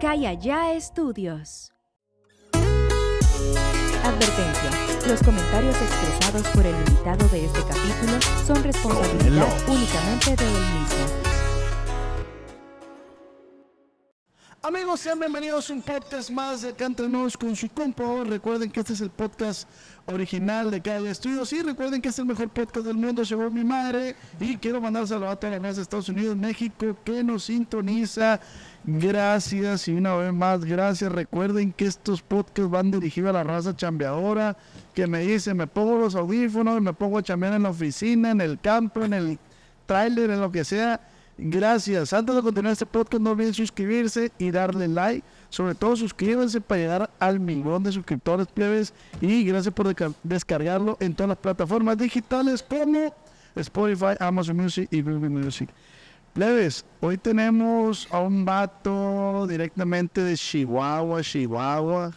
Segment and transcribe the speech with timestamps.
[0.00, 1.74] Acá y allá estudios.
[4.02, 4.70] Advertencia.
[5.06, 11.19] Los comentarios expresados por el invitado de este capítulo son responsabilidad únicamente de él mismo.
[14.62, 18.04] Amigos, sean bienvenidos a un podcast más de Cántanos con su compa.
[18.24, 19.66] Recuerden que este es el podcast
[20.04, 23.64] original de Calle Estudios y recuerden que es el mejor podcast del mundo según mi
[23.64, 24.16] madre.
[24.38, 28.38] Y quiero mandar saludos a toda la de Estados Unidos, México, que nos sintoniza.
[28.84, 31.10] Gracias y una vez más, gracias.
[31.10, 34.58] Recuerden que estos podcasts van dirigidos a la raza chambeadora
[34.92, 38.42] que me dice, me pongo los audífonos, me pongo a chambear en la oficina, en
[38.42, 39.38] el campo, en el
[39.86, 41.00] tráiler, en lo que sea
[41.42, 42.12] Gracias.
[42.12, 45.26] Antes de continuar este podcast, no olviden suscribirse y darle like.
[45.48, 48.92] Sobre todo, suscríbanse para llegar al millón de suscriptores plebes.
[49.22, 53.14] Y gracias por descargarlo en todas las plataformas digitales como
[53.56, 55.70] Spotify, Amazon Music y Google Music.
[56.34, 62.12] Plebes, hoy tenemos a un vato directamente de Chihuahua, Chihuahua,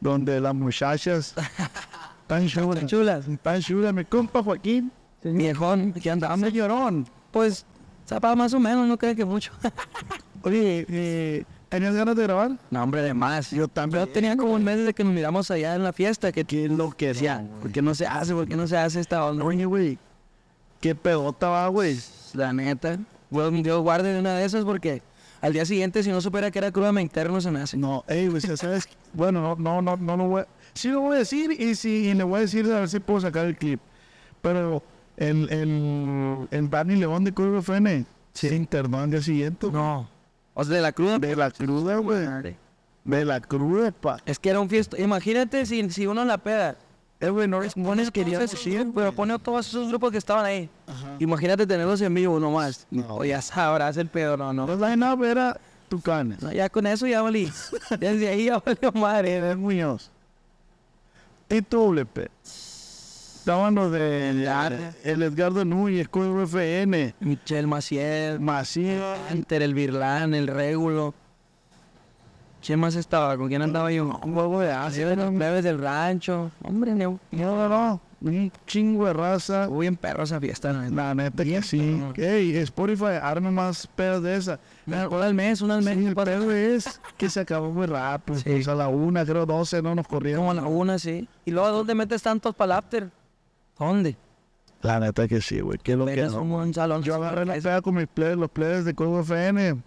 [0.00, 1.34] donde las muchachas
[2.26, 2.86] tan chulas.
[2.86, 3.24] chulas.
[3.42, 3.94] Tan chulas.
[3.94, 4.92] Mi compa Joaquín.
[5.24, 6.40] Viejón, ¿qué andamos?
[6.40, 7.06] Señorón.
[7.32, 7.64] Pues
[8.06, 9.52] Zapa más o menos, no creo que mucho.
[10.42, 12.52] Oye, eh, ¿tenías ganas de grabar?
[12.70, 13.50] No, hombre, de más.
[13.50, 14.04] Yo también.
[14.04, 16.68] Yo tenía como un mes desde que nos miramos allá en la fiesta, que, ¿Qué
[16.68, 17.44] lo que decía?
[17.60, 18.32] ¿por qué no se hace?
[18.32, 19.44] ¿Por qué no se hace esta onda?
[19.44, 19.98] Oye, güey,
[20.80, 21.98] qué pedota va, güey.
[22.32, 22.98] La neta.
[23.28, 25.02] Bueno, Dios guarde de una de esas porque
[25.40, 27.76] al día siguiente, si no supiera que era cruda me interno, se me hace.
[27.76, 28.88] No, ey, güey, ¿sabes?
[29.12, 30.46] bueno, no, no, no, no lo voy a...
[30.74, 33.00] Sí lo voy a decir y, sí, y le voy a decir a ver si
[33.00, 33.80] puedo sacar el clip.
[34.42, 34.82] Pero
[35.16, 39.68] el, el, el Barney León de Curva FN se internó al día siguiente.
[39.70, 40.08] No.
[40.54, 41.18] O sea, de la cruda.
[41.18, 42.54] De la cruda, güey.
[43.04, 44.18] De la cruda, pa.
[44.26, 45.00] Es que era un fiesta.
[45.00, 46.76] Imagínate si, si uno la peda.
[47.18, 50.68] Eh, güey, no pones quería decir, pero pone todos esos grupos que estaban ahí.
[51.18, 52.86] Imagínate tenerlos en vivo nomás.
[52.90, 54.66] No, ya sabrás el pedo, no, no.
[54.66, 56.42] Pues la nada era Tucanes.
[56.42, 57.50] No, ya con eso ya valí.
[57.98, 59.32] Desde ahí ya valió madre.
[59.36, 60.10] Eres Muñoz.
[61.48, 61.62] Y
[61.94, 62.30] Lepe.
[63.46, 64.30] Estaban los de
[65.04, 67.14] el Edgardo Núñez, Escudo FN.
[67.20, 68.40] Michel Maciel.
[68.40, 69.00] Maciel.
[69.30, 71.14] Enter, el Virlán, el Régulo.
[72.60, 73.36] ¿Quién más estaba?
[73.36, 74.18] ¿Con quién andaba yo?
[74.24, 75.14] Un huevo de ácido.
[75.14, 76.50] Los plebes del rancho.
[76.64, 77.20] Hombre, no.
[77.30, 79.68] No, no, Un chingo de raza.
[79.68, 80.82] Uy, en perro esa fiesta, ¿no?
[80.90, 82.02] La neta que sí.
[82.16, 84.58] Ey, Spotify, arme más pedos de esa.
[84.88, 85.96] Una al mes, una al mes.
[85.96, 88.40] el pedo es que se acabó muy rápido.
[88.40, 88.50] Sí.
[88.50, 90.40] Pues a la una, creo, doce, no nos corrieron.
[90.40, 91.28] Como a la una, sí.
[91.44, 92.78] ¿Y luego dónde metes tantos para
[93.78, 94.16] ¿Dónde?
[94.82, 95.78] La neta que sí, güey.
[95.82, 96.42] ¿Qué es lo que no?
[96.42, 97.02] un salón.
[97.02, 99.82] Yo agarré la pega con mis players, los players de Código FN.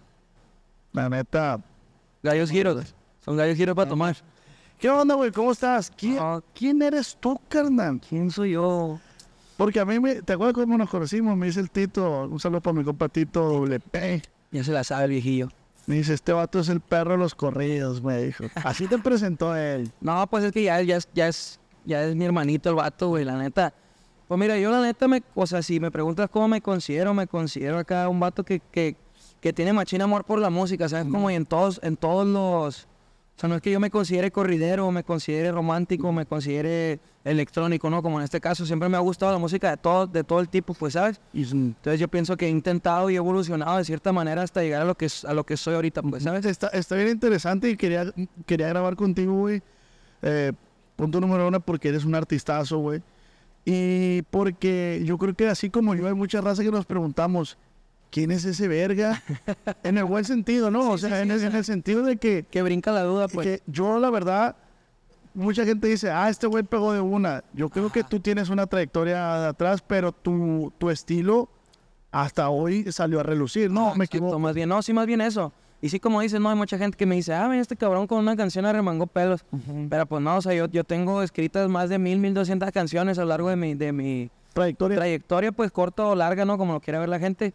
[0.92, 1.60] La neta.
[2.22, 2.94] Gallos giros.
[3.24, 4.16] Son gallos giros para tomar.
[4.78, 5.30] ¿Qué onda, güey?
[5.30, 5.90] ¿Cómo estás?
[5.94, 6.40] ¿Quién, ah.
[6.54, 8.00] ¿Quién eres tú, carnal?
[8.06, 8.98] ¿Quién soy yo?
[9.56, 11.36] Porque a mí, me, ¿te acuerdas cómo nos conocimos?
[11.36, 14.22] Me dice el Tito, un saludo para mi compa Tito WP.
[14.52, 15.48] Ya se la sabe el viejillo.
[15.86, 18.44] Me dice, este vato es el perro de los corridos, me dijo.
[18.54, 19.90] Así te presentó él.
[20.00, 23.24] No, pues es que ya, ya, ya es ya es mi hermanito el vato, güey,
[23.24, 23.74] la neta.
[24.28, 27.26] Pues mira, yo la neta, me, o sea, si me preguntas cómo me considero, me
[27.26, 28.96] considero acá un vato que, que,
[29.40, 31.10] que tiene machín amor por la música, ¿sabes?
[31.10, 32.84] Como y en todos, en todos los...
[32.84, 37.90] O sea, no es que yo me considere corridero, me considere romántico, me considere electrónico,
[37.90, 38.02] ¿no?
[38.02, 40.48] Como en este caso, siempre me ha gustado la música de todo, de todo el
[40.48, 41.20] tipo, pues, ¿sabes?
[41.34, 44.84] Entonces yo pienso que he intentado y he evolucionado de cierta manera hasta llegar a
[44.84, 46.44] lo que, a lo que soy ahorita, pues, ¿sabes?
[46.44, 48.12] Está, está bien interesante y quería,
[48.46, 49.62] quería grabar contigo, güey.
[50.22, 50.52] Eh,
[51.00, 53.02] Punto número uno, porque eres un artistazo, güey.
[53.64, 57.56] Y porque yo creo que así como yo, hay mucha raza que nos preguntamos,
[58.10, 59.22] ¿quién es ese verga?
[59.82, 60.90] en el buen sentido, ¿no?
[60.90, 62.44] o sea, en, el, sentido de que...
[62.50, 63.46] Que brinca la duda, pues.
[63.46, 64.56] Que yo, la verdad,
[65.32, 67.44] mucha gente dice, ah, este güey pegó de una.
[67.54, 71.48] Yo creo que tú tienes una trayectoria de atrás, pero tu, tu estilo
[72.10, 73.70] hasta hoy salió a relucir.
[73.70, 74.38] No, me equivoco.
[74.38, 75.52] Más bien, no, sí, más bien eso.
[75.82, 78.06] Y sí, como dices, no, hay mucha gente que me dice, ah, mira, este cabrón
[78.06, 79.44] con una canción arremangó pelos.
[79.88, 83.18] Pero pues no, o sea, yo, yo tengo escritas más de mil, mil doscientas canciones
[83.18, 84.98] a lo largo de mi, de mi trayectoria.
[84.98, 86.58] Trayectoria, pues corta o larga, ¿no?
[86.58, 87.54] Como lo quiera ver la gente.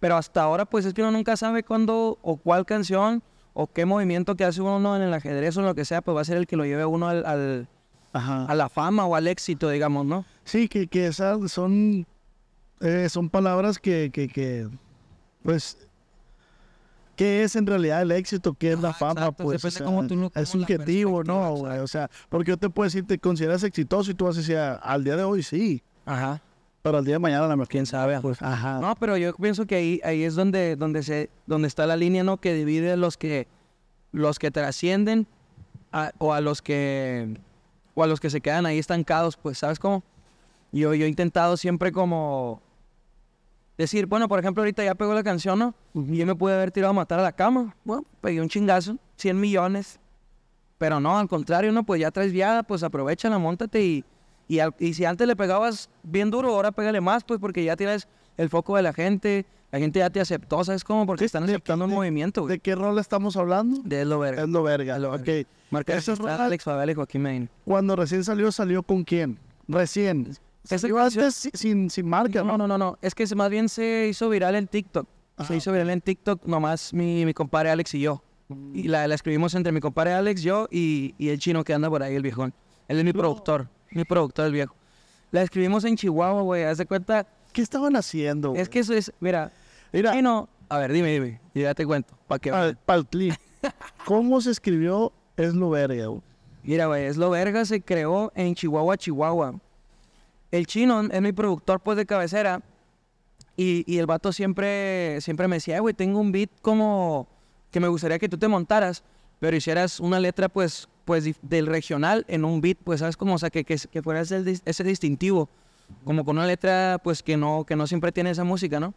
[0.00, 3.22] Pero hasta ahora, pues es que uno nunca sabe cuándo o cuál canción
[3.54, 6.16] o qué movimiento que hace uno en el ajedrez o en lo que sea, pues
[6.16, 7.68] va a ser el que lo lleve uno al,
[8.12, 10.24] a la fama o al éxito, digamos, ¿no?
[10.44, 12.06] Sí, que, que esas son,
[12.80, 14.68] eh, son palabras que, que, que
[15.44, 15.78] pues,
[17.16, 18.54] ¿qué es en realidad el éxito?
[18.54, 19.20] ¿Qué es la fama?
[19.20, 21.54] exacto, Pues, o depende sea, cómo tú es la subjetivo, ¿no?
[21.56, 21.78] güey?
[21.78, 24.56] O sea, porque yo te puedo decir, te consideras exitoso y tú vas a decir,
[24.56, 26.40] "Ah, al día de hoy sí, Ajá.
[26.82, 27.68] pero al día de mañana a lo mejor.
[27.68, 28.20] ¿Quién sabe?
[28.20, 28.80] Pues, ajá.
[28.80, 32.24] No, pero yo pienso que ahí, ahí es donde, donde, se, donde está la línea,
[32.24, 32.38] ¿no?
[32.38, 33.46] Que divide los que,
[34.12, 35.26] los que trascienden
[35.92, 37.36] a- o a los que
[37.94, 40.02] o a los que se quedan ahí estancados, pues, ¿sabes cómo?
[40.72, 42.62] Yo, yo he intentado siempre como
[43.78, 45.74] decir, bueno, por ejemplo, ahorita ya pegó la canción, ¿no?
[45.94, 47.74] Y yo me pude haber tirado a matar a la cama.
[47.84, 49.98] Bueno, pegué un chingazo, 100 millones.
[50.78, 54.04] Pero no, al contrario, no, pues ya traes viada, pues aprovechala, montate y,
[54.48, 57.76] y, al- y si antes le pegabas bien duro, ahora pégale más, pues porque ya
[57.76, 61.06] tienes el foco de la gente, la gente ya te aceptó, ¿sabes cómo?
[61.06, 62.54] Porque están aceptando el movimiento, güey.
[62.54, 63.80] ¿De qué rol estamos hablando?
[63.84, 64.42] De lo verga.
[64.42, 64.96] Es lo verga.
[64.96, 65.28] Es lo ok.
[65.70, 65.94] Marca
[66.44, 67.48] Alex Favela y Joaquín Medina.
[67.64, 69.38] Cuando recién salió, ¿salió con quién?
[69.68, 70.36] Recién.
[70.64, 72.58] Esa Salió canción- antes si- sin, sin marca, No, ¿no?
[72.58, 72.98] no, no, no.
[73.02, 75.06] Es que más bien se hizo viral en TikTok.
[75.36, 78.22] Ah, se hizo viral en TikTok nomás mi, mi compadre Alex y yo.
[78.74, 81.88] Y la, la escribimos entre mi compadre Alex, yo y, y el chino que anda
[81.88, 82.52] por ahí, el viejón.
[82.86, 84.74] Él es mi productor, mi productor, el viejo.
[85.30, 86.64] La escribimos en Chihuahua, güey.
[86.64, 87.26] Haz de cuenta.
[87.52, 88.50] ¿Qué estaban haciendo?
[88.50, 88.60] güey?
[88.60, 89.50] Es que eso es, mira,
[89.92, 90.48] Mira, chino.
[90.68, 91.40] A ver, dime, dime.
[91.54, 92.14] Yo ya te cuento.
[92.26, 92.50] ¿Para qué?
[92.84, 93.34] para el.
[94.04, 96.06] ¿Cómo se escribió Es lo verga?
[96.06, 96.20] güey?
[96.62, 99.54] Mira, güey, es lo verga se creó en Chihuahua, Chihuahua.
[100.52, 102.62] El chino es mi productor, pues, de cabecera.
[103.56, 107.28] Y, y el vato siempre, siempre me decía, "Eh, güey, tengo un beat como
[107.70, 109.02] que me gustaría que tú te montaras,
[109.40, 113.34] pero hicieras una letra, pues, pues del regional en un beat, pues, ¿sabes cómo?
[113.34, 115.48] O sea, que, que, que fuera ese, ese distintivo,
[116.04, 118.94] como con una letra, pues, que no, que no siempre tiene esa música, ¿no?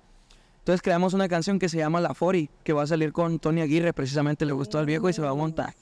[0.60, 3.62] Entonces creamos una canción que se llama La Fori, que va a salir con Tony
[3.62, 5.76] Aguirre, precisamente le gustó al viejo y se va a montar.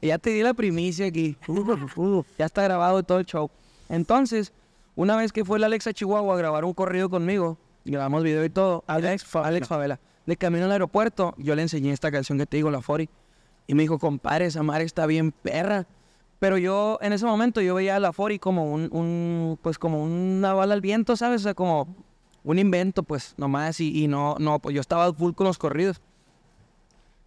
[0.00, 1.36] Y ya te di la primicia aquí.
[2.38, 3.50] ya está grabado todo el show.
[3.88, 4.52] Entonces,
[4.96, 8.44] una vez que fue el Alex a Chihuahua a grabar un corrido conmigo, grabamos video
[8.44, 12.38] y todo, Alex, Fa- Alex Favela, de camino al aeropuerto, yo le enseñé esta canción
[12.38, 13.08] que te digo, La Fori.
[13.66, 15.86] Y me dijo, compadre, esa madre está bien perra.
[16.38, 20.02] Pero yo, en ese momento, yo veía a La Fori como un, un, pues como
[20.04, 21.40] una bala al viento, ¿sabes?
[21.40, 21.94] O sea, como
[22.42, 23.80] un invento, pues, nomás.
[23.80, 26.02] Y, y no, no, pues yo estaba full con los corridos.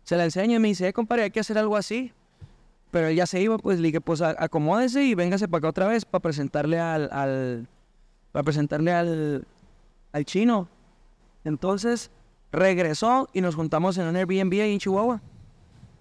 [0.03, 2.13] Se la enseño y me dice, eh, compadre, hay que hacer algo así.
[2.91, 5.87] Pero él ya se iba, pues le dije, pues acomódese y véngase para acá otra
[5.87, 7.67] vez para presentarle al, al
[8.31, 9.45] para presentarle al,
[10.13, 10.67] al chino.
[11.43, 12.11] Entonces
[12.51, 15.21] regresó y nos juntamos en un Airbnb ahí en Chihuahua.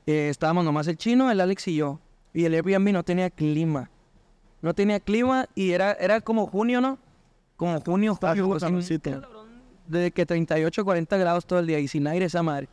[0.06, 1.98] Eh, estábamos nomás el chino, el Alex y yo.
[2.32, 3.90] Y el Airbnb no tenía clima.
[4.62, 6.98] No tenía clima y era, era como junio, ¿no?
[7.56, 8.62] Como junio, julio, pues,
[9.86, 12.68] de que 38, 40 grados todo el día y sin aire esa madre.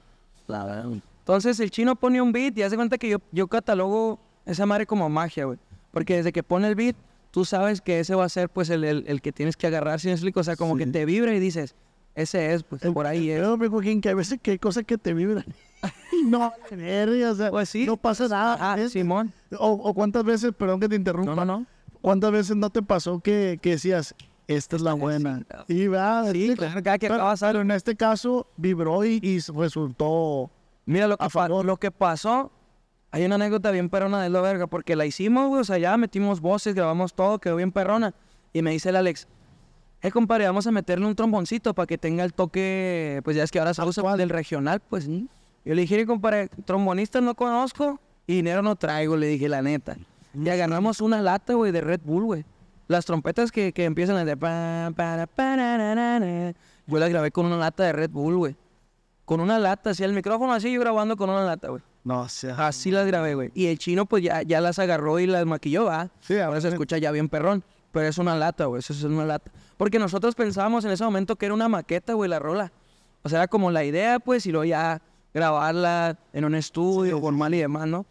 [1.24, 4.86] Entonces el chino pone un beat y hace cuenta que yo, yo catalogo esa madre
[4.86, 5.58] como magia, güey.
[5.92, 6.96] Porque desde que pone el beat,
[7.32, 10.00] tú sabes que ese va a ser pues el, el- el que tienes que agarrar,
[10.00, 10.42] si me explico?
[10.42, 10.92] O sea, como que Sí.
[10.92, 11.76] te vibra y dices,
[12.16, 13.40] ese es, pues por ahí es.
[13.40, 15.46] Pero, amigo, Joaquín, que a veces que hay cosas que te vibran.
[16.26, 17.86] No, verga, o sea, Pues sí.
[17.86, 18.58] no pasa nada.
[18.60, 18.92] Ah, ¿ves?
[18.94, 19.34] Simón.
[19.60, 21.66] O, o cuántas veces, perdón que te interrumpa, No, no, no.
[22.02, 24.16] ¿cuántas veces no te pasó que, que decías,
[24.48, 25.44] esta es la buena?
[25.68, 29.40] Y va, Sí, este- claro, cada que pero, pero en este caso vibró y, y
[29.40, 30.50] resultó.
[30.86, 31.66] Mira, lo que, A pa- favor.
[31.66, 32.52] lo que pasó,
[33.12, 35.96] hay una anécdota bien perrona de lo verga, porque la hicimos, güey, o sea, ya
[35.98, 38.14] metimos voces, grabamos todo, quedó bien perrona.
[38.52, 39.28] Y me dice el Alex,
[40.02, 43.52] eh, compadre, vamos a meterle un tromboncito para que tenga el toque, pues ya es
[43.52, 45.08] que ahora se usa del regional, pues.
[45.08, 49.62] Yo le dije, "Mire, compadre, trombonistas no conozco y dinero no traigo, le dije, la
[49.62, 49.96] neta.
[50.34, 52.46] Y agarramos una lata, güey, de Red Bull, güey.
[52.88, 54.36] Las trompetas que, que empiezan a de.
[56.88, 58.56] Yo las grabé con una lata de Red Bull, güey.
[59.26, 61.82] Con una lata, así el micrófono así, yo grabando con una lata, güey.
[62.04, 62.68] No, o sea.
[62.68, 63.52] Así las grabé, güey.
[63.54, 66.10] Y el chino, pues ya, ya las agarró y las maquilló, ¿va?
[66.20, 67.64] Sí, Ahora se escucha ya bien perrón.
[67.94, 68.80] Pero es una lata, güey.
[68.80, 69.52] Eso es una lata.
[69.78, 72.74] Porque nosotros pensábamos en ese momento que era una maqueta, güey, la rola.
[73.22, 75.02] O sea, era como la idea, pues, y luego ya
[75.34, 78.06] grabarla en un estudio formal y demás, ¿no?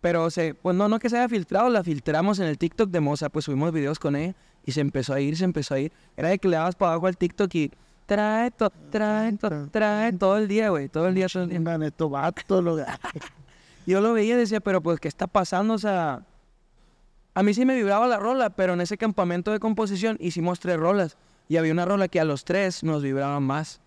[0.00, 3.00] Pero se, pues no, no que se haya filtrado, la filtramos en el TikTok de
[3.00, 4.34] Moza, pues subimos videos con ella
[4.64, 5.92] y se empezó a ir, se empezó a ir.
[6.16, 7.70] Era de que le dabas para abajo al TikTok y
[8.14, 11.86] trae, to, trae, to, trae, todo el día, güey, todo el día, todo el día.
[11.86, 12.76] Estos vatos, lo-
[13.86, 15.74] Yo lo veía y decía, pero pues, ¿qué está pasando?
[15.74, 16.22] O sea,
[17.34, 20.76] a mí sí me vibraba la rola, pero en ese campamento de composición hicimos tres
[20.78, 21.16] rolas.
[21.48, 23.80] Y había una rola que a los tres nos vibraba más.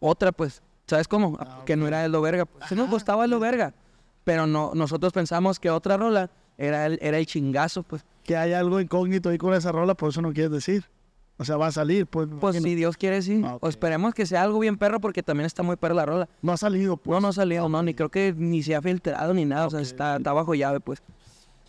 [0.00, 1.38] Otra, pues, ¿sabes cómo?
[1.64, 2.44] Que no era de lo verga.
[2.46, 3.72] Pues, sí nos gustaba lo verga.
[4.24, 8.04] Pero no, nosotros pensamos que otra rola era el, era el chingazo, pues.
[8.24, 10.84] que hay algo incógnito ahí con esa rola, por eso no quieres decir.
[11.36, 12.28] O sea, va a salir, pues.
[12.40, 13.42] Pues si Dios quiere, sí.
[13.44, 13.68] Ah, O ok.
[13.68, 16.28] esperemos que sea algo bien perro porque también está muy perra la rola.
[16.42, 17.14] No ha salido, pues.
[17.16, 19.70] No, no ha salido, no, ni creo que ni se ha filtrado ni nada, o
[19.70, 21.02] sea, está, está bajo llave, pues.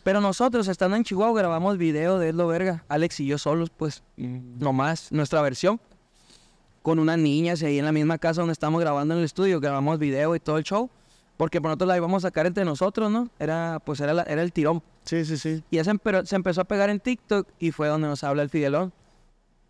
[0.04, 4.04] Pero nosotros, estando en Chihuahua, grabamos video de lo verga, Alex y yo solos, pues,
[4.18, 5.80] nomás, nuestra versión.
[6.84, 9.98] con unas niñas ahí en la misma casa donde estamos grabando en el estudio, grabamos
[9.98, 10.88] video y todo el show,
[11.36, 13.28] porque por nosotros la íbamos a sacar entre nosotros, ¿no?
[13.40, 14.84] Era, pues era, la- era el tirón.
[15.04, 15.64] Sí, sí, sí.
[15.72, 18.52] Y ese empe- se empezó a pegar en TikTok y fue donde nos habla el
[18.52, 18.94] Fidelón.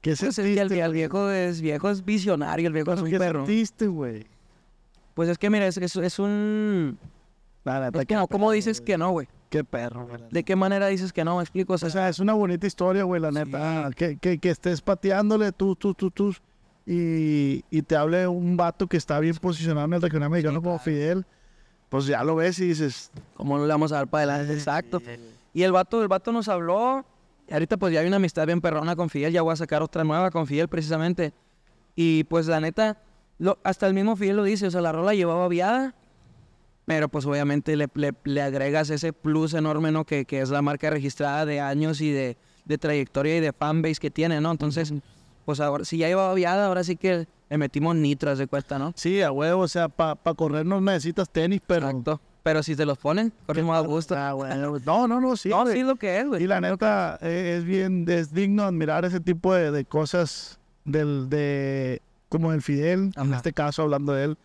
[0.06, 0.46] ¿Qué Pues es el,
[0.92, 3.44] viejo es viejo es visionario, el viejo es un ¿Qué perro.
[3.44, 4.28] sentiste, güey?
[5.16, 7.00] Pues es que mira, es, es, es un...
[7.66, 9.28] Neta, Es que no, ¿cómo dices que no, güey?
[9.50, 10.22] Qué perro, güey.
[10.30, 11.38] ¿De qué manera dices que no?
[11.38, 13.90] Me explico, o sea, O sea, es una bonita historia, güey, la neta.
[13.96, 16.36] Que, que, que estés pateándole tú, tú, tú, tú.
[16.86, 20.78] Y, y te hable un vato que está bien posicionado en el regional mexicano como
[20.78, 21.26] Fidel.
[21.90, 24.54] Pues ya lo ves y dices, ¿cómo no le vamos a dar para adelante?
[24.54, 25.02] Exacto.
[25.52, 27.04] Y el vato, el vato nos habló.
[27.48, 29.32] Y ahorita pues ya hay una amistad bien perrona con Fidel.
[29.34, 31.34] Ya voy a sacar otra nueva con Fidel precisamente.
[31.96, 33.02] Y pues la neta,
[33.38, 34.68] lo- hasta el mismo Fidel lo dice.
[34.68, 35.94] O sea, la rola llevaba viada.
[36.86, 40.06] Pero pues obviamente le, le- le agregas ese plus enorme, ¿no?
[40.06, 43.96] Que, que es la marca registrada de años y de, de trayectoria y de fanbase
[44.00, 44.52] que tiene, ¿no?
[44.52, 44.94] Entonces,
[45.46, 48.94] pues ahora, si ya llevaba viada, ahora sí que le metimos nitros de cuesta, ¿no?
[48.96, 51.88] sí, a huevo, o sea, para correr no necesitas tenis, pero...
[51.88, 52.22] Exacto.
[52.46, 54.16] Pero si te los ponen, corrimos a gusto.
[54.16, 55.50] Ah, bueno, no, no, no, sí.
[55.50, 56.44] no, sí lo que es, güey.
[56.44, 61.28] Y la neta, eh, es bien, es digno admirar ese tipo de, de cosas del,
[61.28, 63.38] de, como el Fidel, en Ajá.
[63.38, 64.38] este caso hablando de él,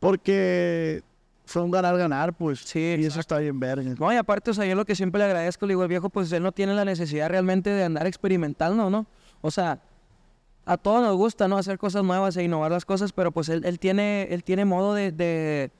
[0.00, 1.02] porque
[1.44, 2.60] fue un ganar-ganar, pues.
[2.60, 3.94] Sí, y eso está bien verga.
[3.98, 6.08] No, y aparte, o sea, yo lo que siempre le agradezco, le digo, el viejo,
[6.08, 9.04] pues él no tiene la necesidad realmente de andar experimentando, ¿no?
[9.42, 9.82] O sea,
[10.64, 11.58] a todos nos gusta, ¿no?
[11.58, 14.94] Hacer cosas nuevas e innovar las cosas, pero pues él, él tiene, él tiene modo
[14.94, 15.70] de, de,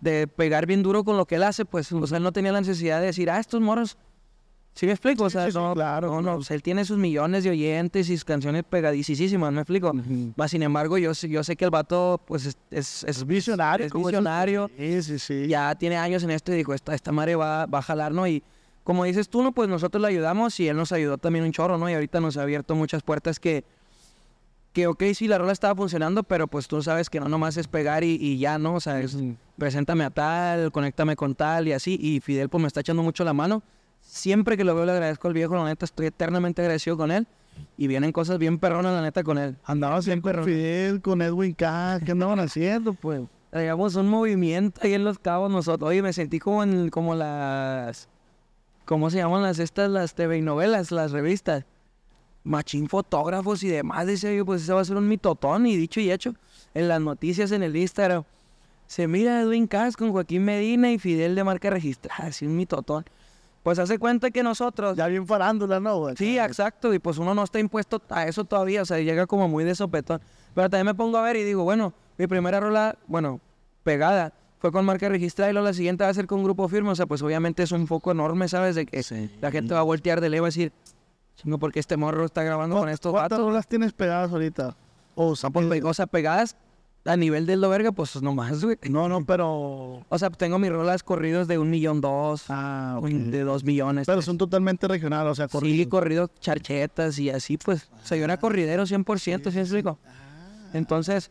[0.00, 2.52] de pegar bien duro con lo que él hace, pues, o sea, él no tenía
[2.52, 3.98] la necesidad de decir, ah, estos morros,
[4.74, 5.24] ¿sí me explico?
[5.24, 7.50] o sea, sí, sí, no, claro, no, no, o sea, él tiene sus millones de
[7.50, 9.92] oyentes y sus canciones pegadicísimas, ¿me explico?
[10.36, 13.86] Más sin embargo, yo, sé- yo sé que el vato, pues, es, es, es visionario.
[13.86, 15.46] es visionario Sí, sí, sí.
[15.48, 18.26] ya tiene años en esto y dijo, esta, esta madre va, va a jalar, ¿no?
[18.28, 18.42] Y
[18.84, 19.52] como dices tú, ¿no?
[19.52, 21.90] Pues nosotros le ayudamos y él nos ayudó también un chorro, ¿no?
[21.90, 23.64] Y ahorita nos ha abierto muchas puertas que,
[24.72, 27.68] que ok, sí, la rola estaba funcionando, pero pues tú sabes que no nomás es
[27.68, 28.74] pegar y, y ya, ¿no?
[28.74, 29.16] O sea, es,
[29.56, 31.98] preséntame a tal, conéctame con tal y así.
[32.00, 33.62] Y Fidel pues me está echando mucho la mano.
[34.00, 37.26] Siempre que lo veo le agradezco al viejo, la neta, estoy eternamente agradecido con él.
[37.76, 39.56] Y vienen cosas bien perronas, la neta, con él.
[39.64, 42.00] Andaba siempre con Fidel, con Edwin K.
[42.04, 43.22] ¿Qué andaban haciendo, pues?
[43.50, 45.90] Traíamos un movimiento ahí en Los Cabos nosotros.
[45.90, 48.08] Oye, me sentí como en como las...
[48.84, 49.90] ¿Cómo se llaman las estas?
[49.90, 51.64] Las TV novelas, las revistas.
[52.48, 54.06] Machín fotógrafos y demás.
[54.06, 55.66] Decía yo, pues ese va a ser un mitotón.
[55.66, 56.34] Y dicho y hecho,
[56.74, 58.24] en las noticias en el Instagram,
[58.86, 62.24] se mira Edwin Cass con Joaquín Medina y Fidel de marca registrada.
[62.28, 63.04] Así un mitotón.
[63.62, 64.96] Pues hace cuenta que nosotros...
[64.96, 65.98] Ya bien farándula, ¿no?
[65.98, 66.16] güey?
[66.16, 69.46] Sí, exacto, y pues uno no está impuesto a eso todavía, o sea, llega como
[69.46, 70.22] muy de sopetón.
[70.54, 73.40] Pero también me pongo a ver y digo, bueno, mi primera rola, bueno,
[73.82, 76.90] pegada, fue con marca registrada y luego la siguiente va a ser con grupo firme,
[76.90, 78.74] o sea, pues obviamente es un foco enorme, ¿sabes?
[78.74, 79.04] De que
[79.42, 80.72] la gente va a voltear de ley y va a decir,
[81.42, 83.46] chingo, porque este morro está grabando con estos ¿Cuántas vatos?
[83.46, 84.76] rolas tienes pegadas ahorita?
[85.14, 86.56] O sea, Pues, o sea, pegadas
[87.04, 88.76] a nivel del lo verga, pues nomás, güey.
[88.90, 90.04] no, no, pero...
[90.08, 94.06] O sea, tengo mis rolas corridos de un millón dos, Ah, de dos millones.
[94.06, 94.26] Pero tres.
[94.26, 95.86] son totalmente regionales, o sea, Sí, corridos.
[95.88, 97.88] corrido charchetas y así, pues.
[98.02, 99.98] O sea, yo era corridero 100%, ¿sí me explico?
[100.74, 101.30] Entonces,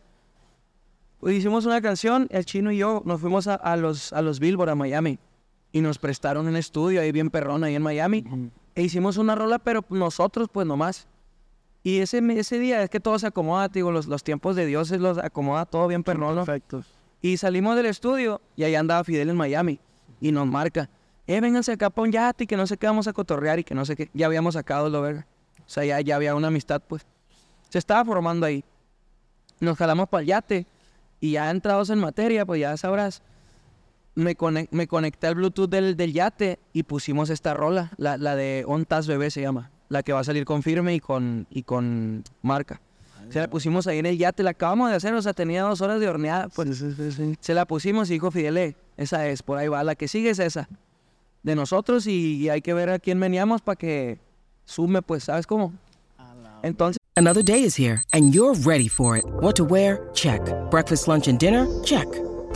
[1.20, 4.40] pues, hicimos una canción, el chino y yo nos fuimos a, a los, a los
[4.40, 5.18] Billboard a Miami.
[5.70, 8.24] Y nos prestaron un estudio ahí bien perrón, ahí en Miami.
[8.78, 11.08] E hicimos una rola, pero nosotros, pues nomás.
[11.82, 14.86] Y ese, ese día es que todo se acomoda, digo, los, los tiempos de Dios
[14.86, 16.44] se los acomoda todo bien perrón, ¿no?
[16.44, 16.84] Perfecto.
[17.20, 19.80] Y salimos del estudio y ahí andaba Fidel en Miami.
[20.20, 20.88] Y nos marca,
[21.26, 23.64] eh, vénganse acá para un yate y que no sé qué vamos a cotorrear y
[23.64, 24.10] que no sé qué.
[24.14, 25.26] Ya habíamos sacado lo verga.
[25.58, 27.04] O sea, ya, ya había una amistad, pues.
[27.70, 28.64] Se estaba formando ahí.
[29.58, 30.66] Nos jalamos para el yate
[31.18, 33.22] y ya entrados en materia, pues ya sabrás.
[34.18, 38.34] Me, conec- me conecté al Bluetooth del, del yate y pusimos esta rola, la, la
[38.34, 41.62] de Ontas Bebé se llama, la que va a salir con firme y con, y
[41.62, 42.80] con marca.
[43.30, 45.82] Se la pusimos ahí en el yate, la acabamos de hacer, o sea, tenía dos
[45.82, 46.48] horas de horneada.
[46.48, 47.36] Pues, Sí, sí, sí, sí.
[47.40, 50.30] se la pusimos y dijo Fidel, "Eh, esa es, por ahí va, la que sigue
[50.30, 50.68] es esa.
[51.44, 54.18] De nosotros y, y hay que ver a quién veníamos para que
[54.64, 55.72] sume, pues, ¿sabes cómo?
[56.62, 59.24] Entonces, Another day is here, and you're ready for it.
[59.42, 60.00] What to wear?
[60.12, 60.40] Check.
[60.70, 61.66] Breakfast, lunch, and dinner?
[61.84, 62.06] Check.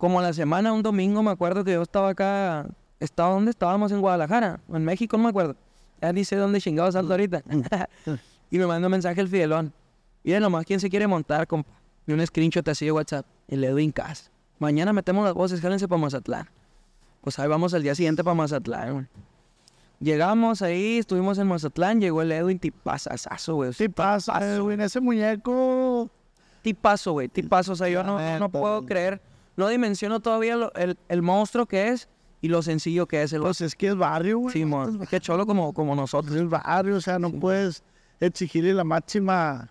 [0.00, 2.66] Como a la semana, un domingo, me acuerdo que yo estaba acá,
[3.00, 5.56] estaba donde estábamos en Guadalajara, en México, no me acuerdo.
[6.00, 7.42] Ya ni sé dónde chingados salto ahorita.
[8.50, 9.74] y me manda un mensaje el Fidelón.
[10.24, 11.70] Miren nomás quién se quiere montar, compa.
[12.06, 13.26] Y un screenshot así de WhatsApp.
[13.46, 14.30] El Edwin Cass.
[14.58, 16.48] Mañana metemos las voces, jálense para Mazatlán.
[17.20, 19.06] Pues ahí vamos al día siguiente para Mazatlán, güey.
[20.00, 23.72] Llegamos ahí, estuvimos en Mazatlán, llegó el Edwin tipazazazo, güey.
[23.94, 26.08] Pasa, Edwin, ese muñeco.
[26.62, 27.72] Tipazo, güey, tipazo.
[27.72, 29.20] O sea, yo no, no puedo creer,
[29.60, 32.08] no dimensiono todavía lo- el, el monstruo que es
[32.40, 34.52] y lo sencillo que es el Pues es que es barrio, güey.
[34.52, 35.06] Simón.
[35.08, 36.34] Qué cholo como, como nosotros.
[36.34, 37.84] Es el barrio, o sea, no puedes
[38.18, 39.70] exigirle la máxima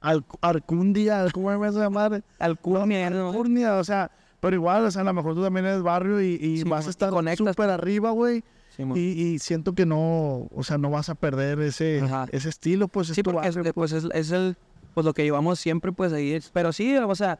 [0.00, 2.22] al, arcundia, ¿cómo me vas a llamar?
[2.38, 3.06] Alcurnia.
[3.06, 4.10] Alcurnia, o sea,
[4.40, 6.80] pero igual, o sea, a lo mejor tú también eres barrio y, y Sí, vas
[6.82, 6.86] mon,
[7.28, 8.42] a estar súper arriba, güey.
[8.76, 8.96] Simón.
[8.96, 12.26] Y, y siento que no, o sea, no vas a perder ese, Ajá.
[12.32, 14.56] ese estilo, pues es Sí, tu porque es, barrio, pues es, es el,
[14.94, 16.32] pues lo que llevamos siempre, pues ahí.
[16.32, 17.38] es- Pero sí, o sea,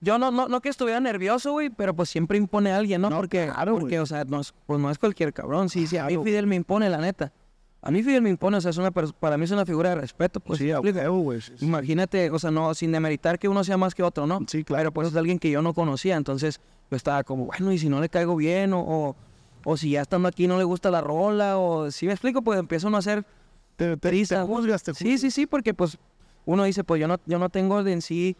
[0.00, 3.10] yo no, no, no que estuviera nervioso, güey, pero pues siempre impone a alguien, ¿no?
[3.10, 3.80] No, porque, claro, güey.
[3.82, 5.68] porque, o sea, no es, pues no es cualquier cabrón.
[5.68, 6.16] Sí, sí, a mí.
[6.22, 7.32] Fidel me impone, la neta.
[7.80, 9.96] A mí Fidel me impone, o sea, es una para mí es una figura de
[9.96, 10.58] respeto, pues.
[10.58, 11.40] sí, güey.
[11.40, 11.64] sí, sí.
[11.64, 14.40] Imagínate, o sea, no, sin demeritar que uno sea más que otro, ¿no?
[14.48, 14.80] Sí, claro.
[14.82, 17.88] Pero pues es alguien que yo no conocía, entonces yo estaba como, bueno, y si
[17.88, 19.16] no le caigo bien, o, o,
[19.64, 22.58] o si ya estando aquí no le gusta la rola, o si me explico, pues
[22.58, 23.24] empieza uno a hacer
[23.76, 24.42] Te, te, te prisa.
[24.44, 25.98] juzgas, te Sí, sí, sí, porque pues
[26.46, 28.36] uno dice, pues yo no, yo no tengo en sí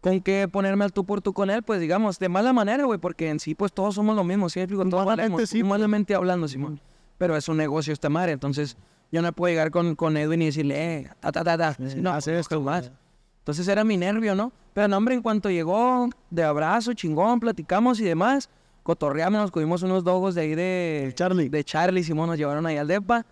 [0.00, 2.98] con qué ponerme al tú por tú con él, pues digamos, de mala manera, güey,
[2.98, 4.64] porque en sí pues todos somos lo mismo, ¿sí?
[4.66, 5.64] Todos Humanamente valemos, sí, pues.
[5.64, 6.80] humanamente hablando, Simón.
[7.18, 8.76] Pero es un negocio esta madre, entonces
[9.10, 11.76] yo no puedo llegar con, con Edwin y decirle, eh, ta, ta, ta, ta.
[11.96, 12.90] No, hacer pues, esto, más.
[13.38, 14.52] Entonces era mi nervio, ¿no?
[14.74, 18.50] Pero no, hombre, en cuanto llegó, de abrazo, chingón, platicamos y demás,
[18.82, 21.12] cotorreamos, nos comimos unos dogos de ahí de...
[21.14, 21.48] Charlie.
[21.48, 23.24] De Charlie, Simón, nos llevaron ahí al depa,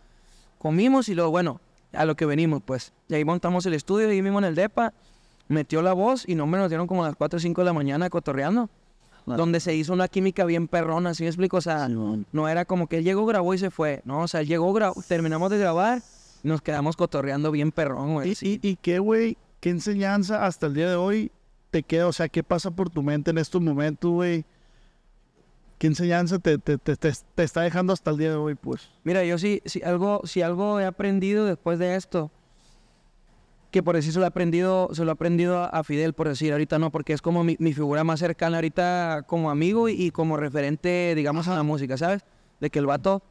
[0.58, 1.60] comimos y luego, bueno,
[1.92, 2.92] a lo que venimos, pues.
[3.08, 4.94] Y ahí montamos el estudio, ahí mismo en el depa,
[5.48, 7.64] metió la voz y no me nos dieron como a las 4 o 5 de
[7.66, 8.68] la mañana cotorreando.
[9.26, 11.56] Donde se hizo una química bien perrona, ¿sí me explico?
[11.56, 14.02] O sea, no era como que él llegó, grabó y se fue.
[14.04, 16.02] No, o sea, él llegó, grabó, terminamos de grabar
[16.42, 18.32] y nos quedamos cotorreando bien perrón, güey.
[18.32, 18.60] ¿Y, sí.
[18.62, 19.38] y, y qué, güey?
[19.60, 21.32] ¿Qué enseñanza hasta el día de hoy
[21.70, 22.06] te queda?
[22.06, 24.44] O sea, ¿qué pasa por tu mente en estos momentos, güey?
[25.78, 28.90] ¿Qué enseñanza te, te, te, te- te está dejando hasta el día de hoy, pues?
[29.04, 32.30] Mira, yo sí, sí algo, si algo he aprendido después de esto,
[33.74, 36.52] que por decir se lo he aprendido, se lo he aprendido a, Fidel, por decir,
[36.52, 40.10] ahorita no, porque es como mi, mi figura más cercana ahorita como amigo y, y
[40.12, 42.22] como referente, digamos, a la música, ¿sabes?
[42.60, 43.24] De que el vato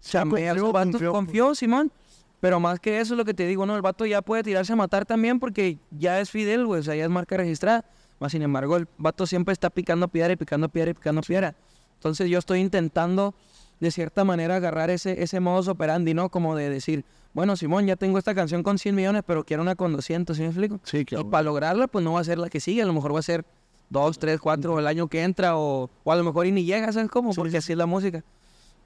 [0.00, 1.54] chambea, confió, el vato confió, confió.
[1.54, 1.92] Simón.
[2.40, 3.76] Pero más que eso es lo que te digo, ¿no?
[3.76, 6.96] El vato ya puede tirarse a matar también porque ya es Fidel, güey, o sea,
[6.96, 7.84] ya es marca registrada.
[8.18, 11.54] Más sin embargo, el vato siempre está picando piedra y picando piedra y picando piedra.
[11.94, 13.36] Entonces yo estoy intentando,
[13.78, 16.30] de cierta manera, agarrar ese, ese modus operandi, ¿no?
[16.30, 17.04] Como de decir,
[17.38, 20.42] bueno, Simón, ya tengo esta canción con 100 millones, pero quiero una con 200, ¿sí
[20.42, 20.80] me explico?
[20.82, 23.14] Sí, Y para lograrla, pues no va a ser la que sigue, a lo mejor
[23.14, 23.44] va a ser
[23.90, 26.90] dos, tres, cuatro el año que entra, o, o a lo mejor y ni llega,
[26.92, 27.32] ¿sabes cómo?
[27.34, 28.24] Porque así es la música.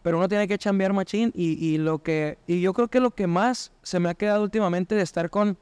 [0.03, 3.13] Pero uno tiene que chambear machín y, y lo que, y yo creo que lo
[3.13, 5.57] que más se me ha quedado últimamente de estar con,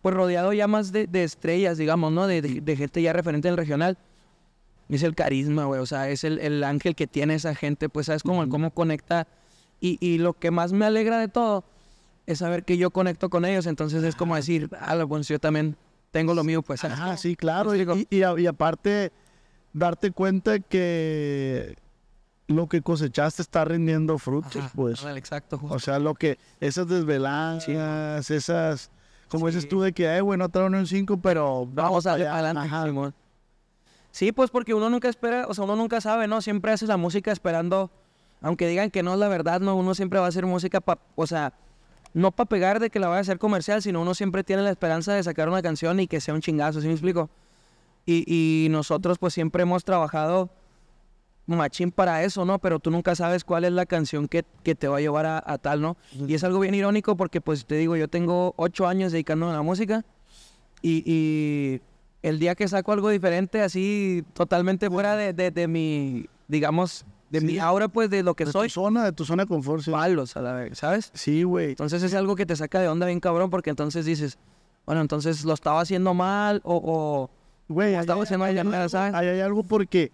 [0.00, 2.26] pues rodeado ya más de, de estrellas, digamos, ¿no?
[2.26, 3.98] De, de- de gente ya referente en el regional.
[4.88, 8.06] Es el carisma, güey, o sea, es el, el ángel que tiene esa gente, pues
[8.06, 9.26] sabes cómo, cómo conecta.
[9.80, 11.64] Y, y lo que más me alegra de todo
[12.32, 15.38] es saber que yo conecto con ellos, entonces es como decir, ah, bueno, si yo
[15.38, 15.76] también
[16.10, 16.80] tengo lo mío, pues.
[16.80, 17.16] ¿sabes Ajá, cómo?
[17.18, 17.70] sí, claro.
[17.70, 19.12] ¿Me Y, y- a- aparte,
[19.72, 21.76] darte cuenta que
[22.48, 25.04] lo que cosechaste está rindiendo frutos, Ajá, pues.
[25.04, 25.76] exacto, justo.
[25.76, 27.68] O sea, lo que, esas desveladas,
[28.30, 28.90] esas,
[29.28, 29.68] como dices Sí.
[29.68, 32.34] tú, de que, eh, güey, no traigo ni un 5, pero Vamos a allá".
[32.34, 33.12] adelante, Ajá.
[34.10, 36.40] Sí, pues porque uno nunca espera, o sea, uno nunca sabe, ¿no?
[36.42, 37.92] Siempre hace la música esperando,
[38.40, 39.76] aunque digan que no es la verdad, ¿no?
[39.76, 41.52] Uno siempre va a hacer música para, o sea,
[42.14, 44.70] no para pegar de que la vaya a hacer comercial, sino uno siempre tiene la
[44.70, 47.30] esperanza de sacar una canción y que sea un chingazo, ¿sí me explico?
[48.06, 50.50] Y, y nosotros pues siempre hemos trabajado
[51.46, 52.58] machín para eso, ¿no?
[52.60, 55.42] Pero tú nunca sabes cuál es la canción que, que te va a llevar a,
[55.44, 55.96] a tal, ¿no?
[56.28, 59.56] Y es algo bien irónico porque pues te digo, yo tengo ocho años dedicándome a
[59.56, 60.04] la música
[60.80, 61.80] y, y
[62.22, 67.40] el día que saco algo diferente, así totalmente fuera de, de- de mi, digamos, de
[67.40, 67.46] Sí.
[67.46, 69.82] mi aura, pues de lo que de soy, tu zona, de tu zona de confort,
[69.82, 69.90] sí.
[69.90, 71.10] palos a la vez, ¿sabes?
[71.14, 71.70] Sí, güey.
[71.70, 74.38] Entonces es algo que te saca de onda bien cabrón porque entonces dices,
[74.86, 76.80] bueno, entonces lo estaba haciendo mal o...
[76.84, 77.30] o
[77.72, 79.14] Güey, estamos hay- haciendo hay algo- ¿sabes?
[79.14, 80.10] ahí hay algo porque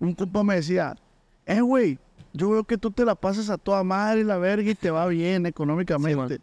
[0.00, 0.96] un compa me decía,
[1.44, 1.98] eh, güey,
[2.32, 5.06] yo veo que tú te la pasas a toda madre la verga y te va
[5.06, 6.40] bien económicamente.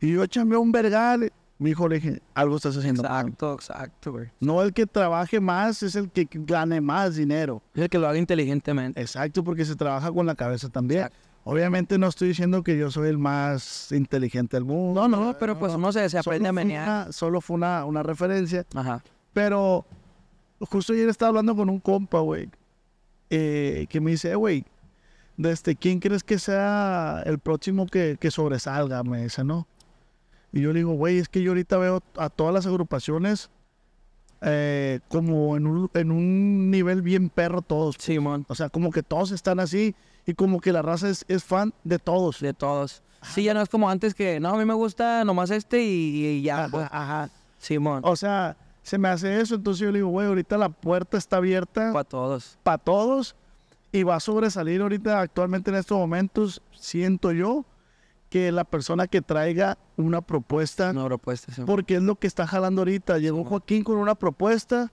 [0.00, 1.32] y yo chambeé un vergal.
[1.58, 3.02] Mi hijo le dije, algo estás haciendo.
[3.04, 3.22] mal.
[3.26, 4.28] exacto, exacto, güey.
[4.40, 7.62] No el que trabaje más, es el que gane más dinero.
[7.74, 9.00] Es el que lo haga inteligentemente.
[9.00, 11.02] Exacto, porque se trabaja con la cabeza también.
[11.02, 11.18] Exacto.
[11.46, 15.06] Obviamente no estoy diciendo que yo soy el más inteligente del mundo.
[15.06, 16.88] No, no, pero pues uno se, se aprende Solo a fue menear.
[16.88, 18.64] una- Solo fue una, una referencia.
[18.74, 19.04] Ajá.
[19.34, 19.84] Pero
[20.60, 22.48] justo ayer estaba hablando con un compa, güey,
[23.30, 24.64] eh, que me dice, "Eh, güey,
[25.36, 29.66] desde quién crees que sea el próximo que, que sobresalga, me dice, ¿no?
[30.54, 33.50] Y yo le digo, güey, es que yo ahorita veo a todas las agrupaciones
[34.40, 37.96] eh, como en un, en un nivel bien perro todos.
[37.98, 41.42] Simón, O sea, como que todos están así y como que la raza es, es
[41.42, 42.38] fan de todos.
[42.40, 43.02] de todos.
[43.22, 46.24] Sí, ya no es como antes que, no, a mí me gusta nomás este y,
[46.24, 46.68] y ya.
[46.70, 46.84] pues.
[46.84, 47.30] Ajá, ajá.
[47.58, 51.16] Simón, O sea, se me hace eso, entonces yo le digo, güey, ahorita la puerta
[51.16, 52.58] está abierta para todos.
[52.62, 53.34] para todos
[53.90, 57.64] y va a sobresalir ahorita actualmente en estos momentos, siento yo,
[58.34, 62.80] que la persona que traiga una propuesta, Una propuesta, porque es lo que está jalando
[62.80, 63.18] ahorita.
[63.18, 64.90] Llegó Joaquín con una propuesta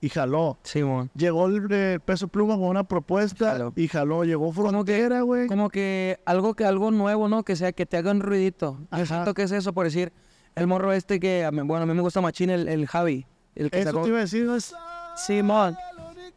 [0.00, 0.58] y jaló.
[0.62, 1.10] Simón.
[1.16, 3.72] Llegó el, eh, Peso Pluma con una propuesta Jaló.
[3.74, 4.22] y jaló.
[4.22, 5.48] Llegó Frontera, güey.
[5.48, 7.42] Como que algo que algo nuevo, ¿no?
[7.42, 8.78] Que sea que te haga un ruidito.
[8.80, 9.06] Yo Ajá.
[9.06, 10.12] siento que es eso, por decir,
[10.54, 13.26] el morro este que, a mí- bueno, a mí me gusta machín, el, el Javi.
[13.56, 14.72] El que Eso sacó- te iba a decir, es-
[15.16, 15.76] Simón.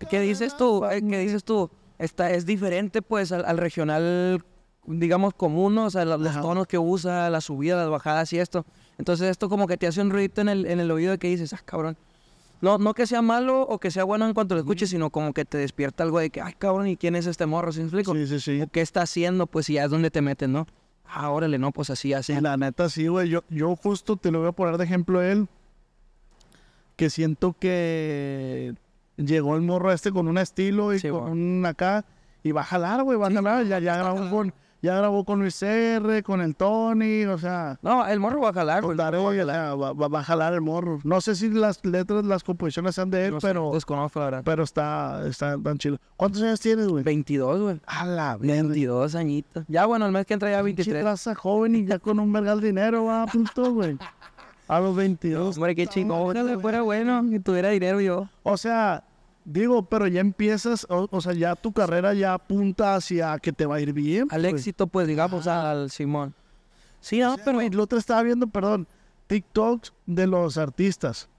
[0.09, 0.83] ¿Qué dices tú?
[0.85, 1.69] Eh, ¿Qué dices tú?
[1.99, 4.43] Está, es diferente, pues, al, al regional,
[4.85, 5.85] digamos, común, ¿no?
[5.85, 6.41] O sea, lo- los Ajá.
[6.41, 8.65] tonos que usa, las subidas, las bajadas y esto.
[8.97, 11.53] Entonces, esto como que te hace un ruidito en el, en el oído que dices,
[11.53, 11.97] ah, cabrón.
[12.61, 15.33] No, no que sea malo o que sea bueno en cuanto lo escuches, sino como
[15.33, 17.71] que te despierta algo de que, ay, cabrón, ¿y quién es este morro?
[17.71, 18.13] ¿Sí me explico?
[18.13, 18.61] Sí, sí, sí.
[18.61, 19.47] O ¿Qué está haciendo?
[19.47, 20.67] Pues, y ya es donde te meten, ¿no?
[21.05, 22.33] Ah, órale, no, pues así, así.
[22.35, 23.29] Sí, la neta sí, güey.
[23.29, 25.47] Yo, yo justo te lo voy a poner de ejemplo a él.
[26.95, 28.75] Que siento que
[29.17, 32.05] llegó el morro este con un estilo y Sí, con un acá.
[32.43, 33.65] Y va a jalar, güey, va a jalar.
[33.65, 37.77] Ya, ya grabó con, ya grabó con Luis R, con el Tony, o sea.
[37.81, 38.99] No, el morro va a jalar, con pues.
[38.99, 40.99] Va, a jalar, va- va- a jalar el morro.
[41.03, 44.25] No sé si las letras, las composiciones sean de él, No sé, pero, Desconozco, la
[44.25, 44.41] verdad.
[44.43, 45.97] pero está, está tan chido.
[46.17, 47.03] ¿Cuántos años tienes, güey?
[47.03, 47.81] 22, güey.
[47.85, 48.53] A la verga.
[48.53, 49.63] 22 añitos.
[49.67, 51.03] Ya, bueno, el mes que entra ya Pinche 23.
[51.03, 53.97] raza joven y ya con un vergal dinero, va, punto, güey.
[54.67, 55.57] A los 22.
[55.57, 56.21] Hombre, qué chingón.
[56.37, 58.29] Ojalá fuera bueno que tuviera dinero yo.
[58.43, 59.03] O sea,
[59.45, 63.65] digo, pero ya empiezas, o, o sea, ya tu carrera ya apunta hacia que te
[63.65, 64.27] va a ir bien.
[64.31, 64.53] Al pues.
[64.53, 66.33] éxito, pues, digamos, al Simón.
[66.99, 67.57] Sí, no, O sea, pero...
[67.57, 68.87] güey, el otro estaba viendo, perdón,
[69.27, 71.29] TikToks de los artistas.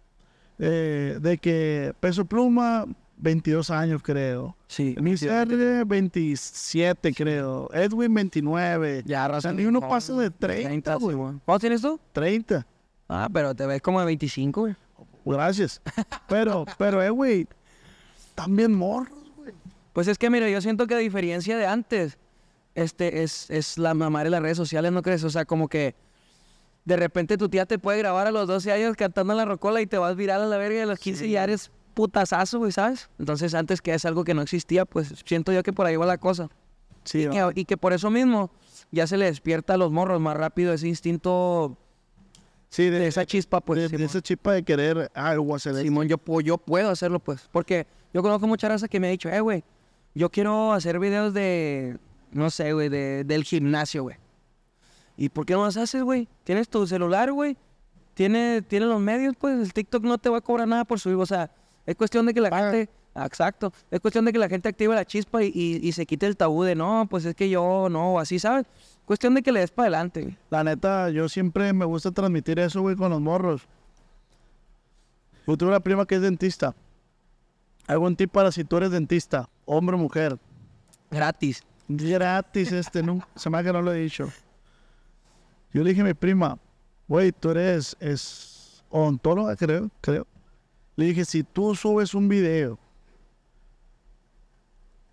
[0.59, 2.87] eh, de que Peso Pluma,
[3.19, 4.57] 22 años, creo.
[4.67, 4.95] Sí.
[4.99, 7.69] Luis sí, R, 27, creo.
[7.73, 9.03] Edwin, 29.
[9.07, 9.57] Ya, O sea, razón.
[9.57, 11.15] ni uno pasa de 30, güey.
[11.15, 11.41] Simón.
[11.45, 12.01] ¿Cuántos tienes tú?
[12.13, 12.67] 30.
[13.09, 14.77] Ah, pero te ves como de 25, güey.
[15.25, 15.81] Gracias.
[16.29, 17.47] Pero, pero, eh, güey,
[18.35, 19.53] también morros, güey.
[19.93, 22.19] Pues es que, mira, yo siento que a diferencia de antes,
[22.75, 25.23] este es, es la mamá de las redes sociales, ¿no crees?
[25.25, 25.95] O sea, como que
[26.85, 29.87] de repente tu tía te puede grabar a los 12 años cantando la rocola y
[29.87, 33.11] te vas viral a la verga y a los 15 ya eres putazazo, güey, ¿sabes?
[33.19, 36.07] Entonces, antes que es algo que no existía, pues siento yo que por ahí va
[36.07, 36.49] la cosa.
[37.05, 38.51] Sí, Y que, y que por eso mismo
[38.91, 41.77] ya se le despierta a los morros más rápido ese instinto
[42.71, 43.91] sí, de esa chispa, pues.
[43.91, 45.75] de, de esa chispa de querer algo hacer.
[45.77, 47.49] Simón, yo, puedo- yo puedo hacerlo, pues.
[47.53, 49.65] Porque yo conozco mucha raza que me ha dicho, eh, güey,
[50.15, 51.99] yo quiero hacer videos de,
[52.33, 54.17] no sé, güey, de, del gimnasio, güey.
[55.17, 56.29] ¿Y por qué no los haces, güey?
[56.45, 57.57] Tienes tu celular, güey.
[58.15, 59.59] Tienes, tienes los medios, pues.
[59.61, 61.17] El TikTok no te va a cobrar nada por subir.
[61.17, 61.51] O sea,
[61.87, 62.89] es cuestión de que la gente...
[63.15, 63.73] Exacto.
[63.91, 66.35] Es cuestión de que la gente active la chispa y, y- y se quite el
[66.37, 68.65] tabú de, no, pues es que yo no, así, ¿sabes?
[69.05, 70.37] Cuestión de que le des para adelante, güey.
[70.49, 73.63] La neta, yo siempre me gusta transmitir eso, güey, con los morros.
[75.47, 76.75] Yo tengo una prima que es dentista.
[77.93, 80.39] Hago un tip para si tú eres dentista, hombre o mujer.
[81.11, 81.63] Gratis.
[81.89, 84.33] Gratis este, no, se me hace que no lo he dicho.
[85.75, 86.59] Yo le dije a mi prima,
[87.07, 90.27] güey, tú eres es odontóloga, creo, creo.
[90.97, 92.79] Le dije, si tú subes un video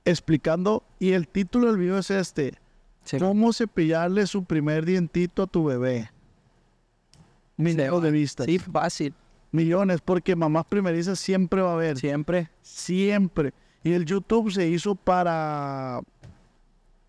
[0.05, 2.57] explicando, y el título del video es este,
[3.03, 3.17] Sí.
[3.17, 6.11] ¿Cómo cepillarle su primer dientito a tu bebé?
[7.57, 8.45] Millones de vistas.
[8.45, 9.13] Sí, fácil.
[9.51, 11.97] Millones, porque mamás primerizas siempre va a haber.
[11.97, 12.49] Siempre.
[12.61, 13.53] Siempre.
[13.83, 16.01] Y el YouTube se hizo para.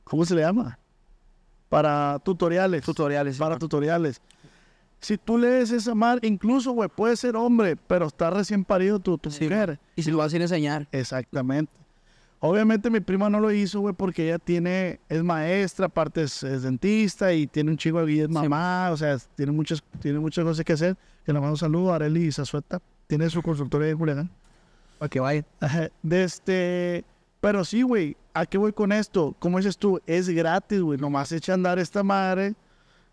[0.04, 0.78] ¿Cómo se le llama?
[1.68, 2.82] Para tutoriales.
[2.82, 3.36] Tutoriales.
[3.38, 4.20] Para tutoriales.
[5.00, 9.16] Si tú lees esa mar, incluso, güey, puede ser hombre, pero está recién parido tu,
[9.16, 9.44] tu Sí.
[9.44, 9.78] mujer.
[9.96, 10.88] Y si lo vas a ir a enseñar.
[10.92, 11.72] Exactamente.
[12.42, 16.62] Obviamente mi prima no lo hizo, güey, porque ella tiene, es maestra, aparte es, es
[16.62, 20.64] dentista y tiene un chico y es mamá, o sea, tiene muchas, tiene muchas cosas
[20.64, 20.96] que hacer.
[21.24, 24.30] Que le mando un saludo a Arely Zazueta, tiene su consultoría en Culiacán.
[24.98, 25.44] Para que vayan.
[25.60, 27.04] Ajá, De este,
[27.42, 29.36] pero sí, güey, ¿a qué voy con esto?
[29.38, 32.54] Como dices tú, es gratis, güey, nomás echa a andar esta madre.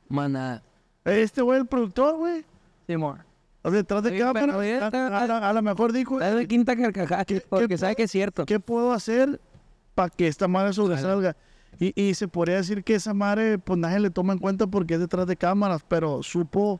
[0.09, 0.63] Nada.
[1.03, 2.45] Este güey, el productor, güey,
[2.87, 3.26] Simón.
[3.67, 7.25] O detrás de Sí, cámara, pero a, a lo mejor dijo, Es de quinta carcajada,
[7.25, 8.45] ¿Qué- porque sabe que es cierto.
[8.45, 9.39] ¿qué puedo hacer
[9.95, 11.35] para que esta madre sobresalga?
[11.79, 14.95] Y, y se podría decir que esa madre, pues nadie le toma en cuenta porque
[14.95, 16.79] es detrás de cámaras, pero supo.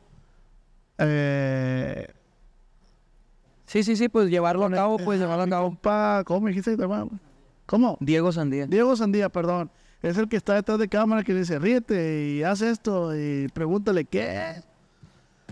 [0.98, 2.08] Eh,
[3.66, 6.24] Sí, sí, sí, pues llevarlo a cabo, pues llevarlo a cabo.
[6.24, 7.10] ¿Cómo me dijiste que te llamaba?
[7.66, 7.98] ¿Cómo?
[8.00, 8.66] Diego Sandía.
[8.66, 9.70] Diego Sandía, perdón.
[10.00, 14.06] Es el que está detrás de cámara que dice, ríete y haz esto y pregúntale
[14.06, 14.62] qué.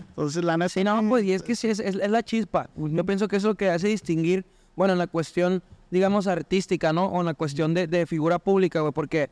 [0.09, 0.69] Entonces, la neta.
[0.69, 2.69] Sí, no, pues, y es que sí, es, es- es la chispa.
[2.75, 7.05] Yo pienso que es lo que hace distinguir, bueno, en la cuestión, digamos, artística, ¿no?
[7.05, 9.29] O en la cuestión de, de figura pública, güey, porque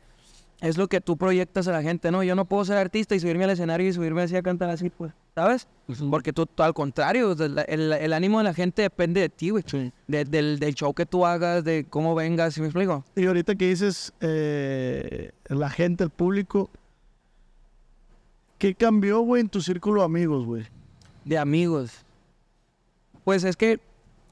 [0.60, 2.22] es lo que tú proyectas a la gente, ¿no?
[2.22, 4.88] Yo no puedo ser artista y subirme al escenario y subirme así a cantar así,
[4.88, 5.68] pues, ¿sabes?
[6.10, 9.64] Porque tú, al contrario, la- el, el ánimo de la gente depende de ti, güey.
[10.06, 13.04] De- del, del show que tú hagas, de cómo vengas, ¿sí me explico?
[13.16, 16.70] Y ahorita que dices eh, la gente, el público,
[18.58, 20.64] ¿qué cambió, güey, en tu círculo de amigos, güey?
[21.24, 22.04] De amigos.
[23.24, 23.80] Pues es que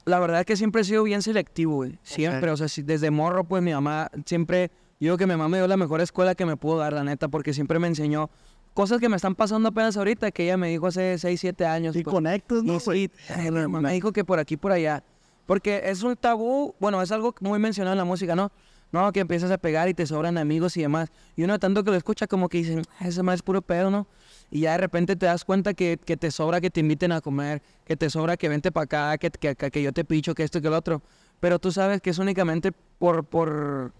[0.05, 1.99] la verdad es que siempre he sido bien selectivo, güey.
[2.03, 5.49] Siempre, o sea, si- desde morro, pues mi mamá siempre, yo digo que mi mamá
[5.49, 8.29] me dio la mejor escuela que me pudo dar, la neta, porque siempre me enseñó
[8.73, 11.95] cosas que me están pasando apenas ahorita, que ella me dijo hace 6, 7 años.
[11.95, 12.13] Y pues.
[12.13, 15.03] conectas, ¿no, Y eh, me dijo que por aquí, por allá.
[15.45, 18.51] Porque es un tabú, bueno, es algo muy mencionado en la música, ¿no?
[18.91, 21.09] No, que empiezas a pegar y te sobran amigos y demás.
[21.35, 23.91] Y uno tanto que lo escucha como que dicen, "Ah, ese más es puro pedo,
[23.91, 24.07] ¿no?
[24.49, 27.19] Y ya de repente te das cuenta que, que te sobra que te inviten a
[27.19, 30.43] comer, que te sobra que vente para acá, que, que, que- yo te picho, que
[30.43, 31.01] esto que lo otro.
[31.41, 33.91] Pero tú sabes que es únicamente por, por,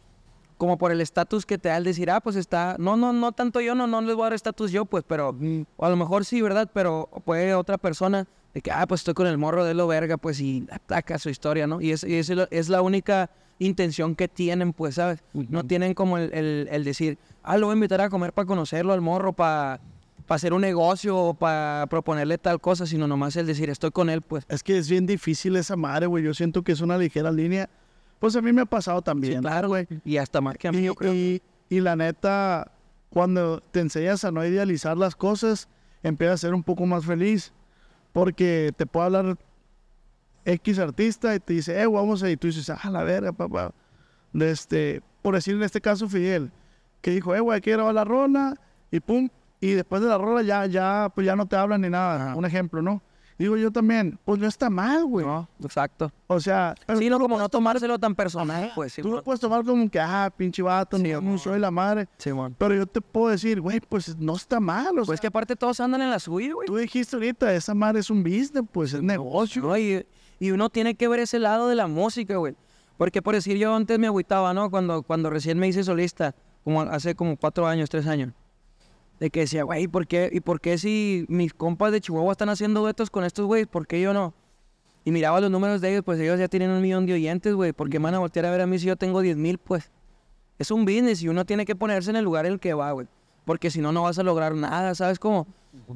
[0.66, 3.32] como por el estatus que te da el decir, ah, pues está, no, no, no
[3.32, 5.36] tanto yo, no, no les voy a dar estatus yo, pues, pero,
[5.78, 6.70] o a lo mejor sí, ¿verdad?
[6.74, 10.18] Pero puede otra persona de que, ah, pues estoy con el morro de lo verga,
[10.18, 11.82] pues, y ataca su historia, ¿no?
[11.82, 15.24] Y es, y es, la única intención que tienen, pues, ¿sabes?
[15.34, 18.46] No tienen como el, el- el decir, ah, lo voy a invitar a comer para
[18.48, 19.80] conocerlo al morro, para
[20.28, 24.22] hacer un negocio o para proponerle tal cosa, sino nomás el decir, estoy con él,
[24.24, 24.44] pues.
[24.50, 26.24] Es que es bien difícil esa madre, güey.
[26.24, 27.70] Yo siento que es una ligera línea.
[28.20, 29.36] Pues a mí me ha pasado también.
[29.36, 29.88] Sí, claro, güey.
[30.04, 31.14] Y hasta más que a mí, Y, yo creo.
[31.14, 32.72] y- y la neta,
[33.10, 35.68] cuando te enseñas a no idealizar las cosas,
[36.04, 37.54] empiezas a ser un poco más feliz.
[38.14, 39.38] Porque te puede hablar
[40.46, 42.30] X artista y te dice, eh, vamos a...
[42.30, 43.74] Y tú dices, ah, la verga, papá.
[44.32, 46.52] De este, por decir en este caso Fidel,
[47.02, 48.56] que dijo, eh, güey, hay que grabar la rola
[48.92, 49.30] y pum.
[49.60, 52.36] Y después de la rola ya, ya, pues ya no te hablan ni nada.
[52.36, 53.02] Un ejemplo, ¿no?
[53.38, 55.26] Digo yo también, pues no está mal, güey.
[55.26, 56.10] No, exacto.
[56.28, 59.42] O sea, pero Sí, no, como no tomárselo tan personal, pues, sí, tú lo puedes
[59.42, 61.40] tomar como que, ah, pinche vato, Sí, no, amor.
[61.40, 62.08] soy la madre.
[62.18, 62.54] Sí, mon.
[62.54, 64.88] Pero yo te puedo decir, güey, pues no está mal.
[65.00, 66.66] O Pues sea, que aparte todos andan en la suya, güey.
[66.66, 69.62] tú dijiste ahorita, esa madre es un business, pues es negocio.
[69.62, 70.06] No, y,
[70.40, 72.56] y uno tiene que ver ese lado de la música, güey.
[72.98, 74.72] Porque por decir, yo antes me agüitaba, ¿no?
[74.72, 78.32] Cuando, cuando recién me hice solista, como hace como cuatro años, tres años.
[79.20, 80.30] De que decía, güey, ¿por qué?
[80.32, 83.68] ¿Y por qué si mis compas de Chihuahua están haciendo duetos con estos güeyes?
[83.68, 84.34] ¿Por qué yo no?
[85.06, 87.72] Y miraba los números de ellos, pues ellos ya tienen un millón de oyentes, güey.
[87.74, 89.58] ¿Por qué me van a voltear a ver a mí si yo tengo 10 mil,
[89.58, 89.92] pues?
[90.58, 92.92] Es un business y uno tiene que ponerse en el lugar en el que va,
[92.92, 93.08] güey.
[93.46, 95.46] Porque si no, no vas a lograr nada, ¿sabes cómo?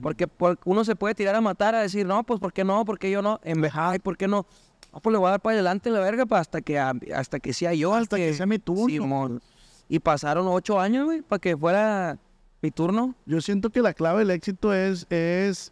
[0.02, 2.86] Porque por- uno se puede tirar a matar, a decir, no, pues ¿por qué no?
[2.86, 3.40] ¿Por qué yo no?
[3.44, 4.46] En vez, ay, ¿por qué no?
[4.94, 7.40] No, pues le voy a dar para adelante la verga pa, hasta que, a- hasta
[7.40, 7.94] que sea yo.
[7.96, 8.86] Hasta que sea mi turno.
[8.88, 9.42] Simón.
[9.88, 12.20] Y pasaron ocho años, güey, para que fuera
[12.62, 13.16] mi turno.
[13.26, 15.72] Yo siento que la clave del éxito es, es,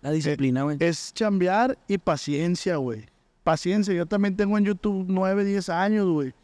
[0.00, 0.76] La disciplina, güey.
[0.80, 3.06] es chambear y paciencia, güey.
[3.44, 3.92] Paciencia.
[3.94, 6.34] Yo también tengo en YouTube 9, 10 años, güey.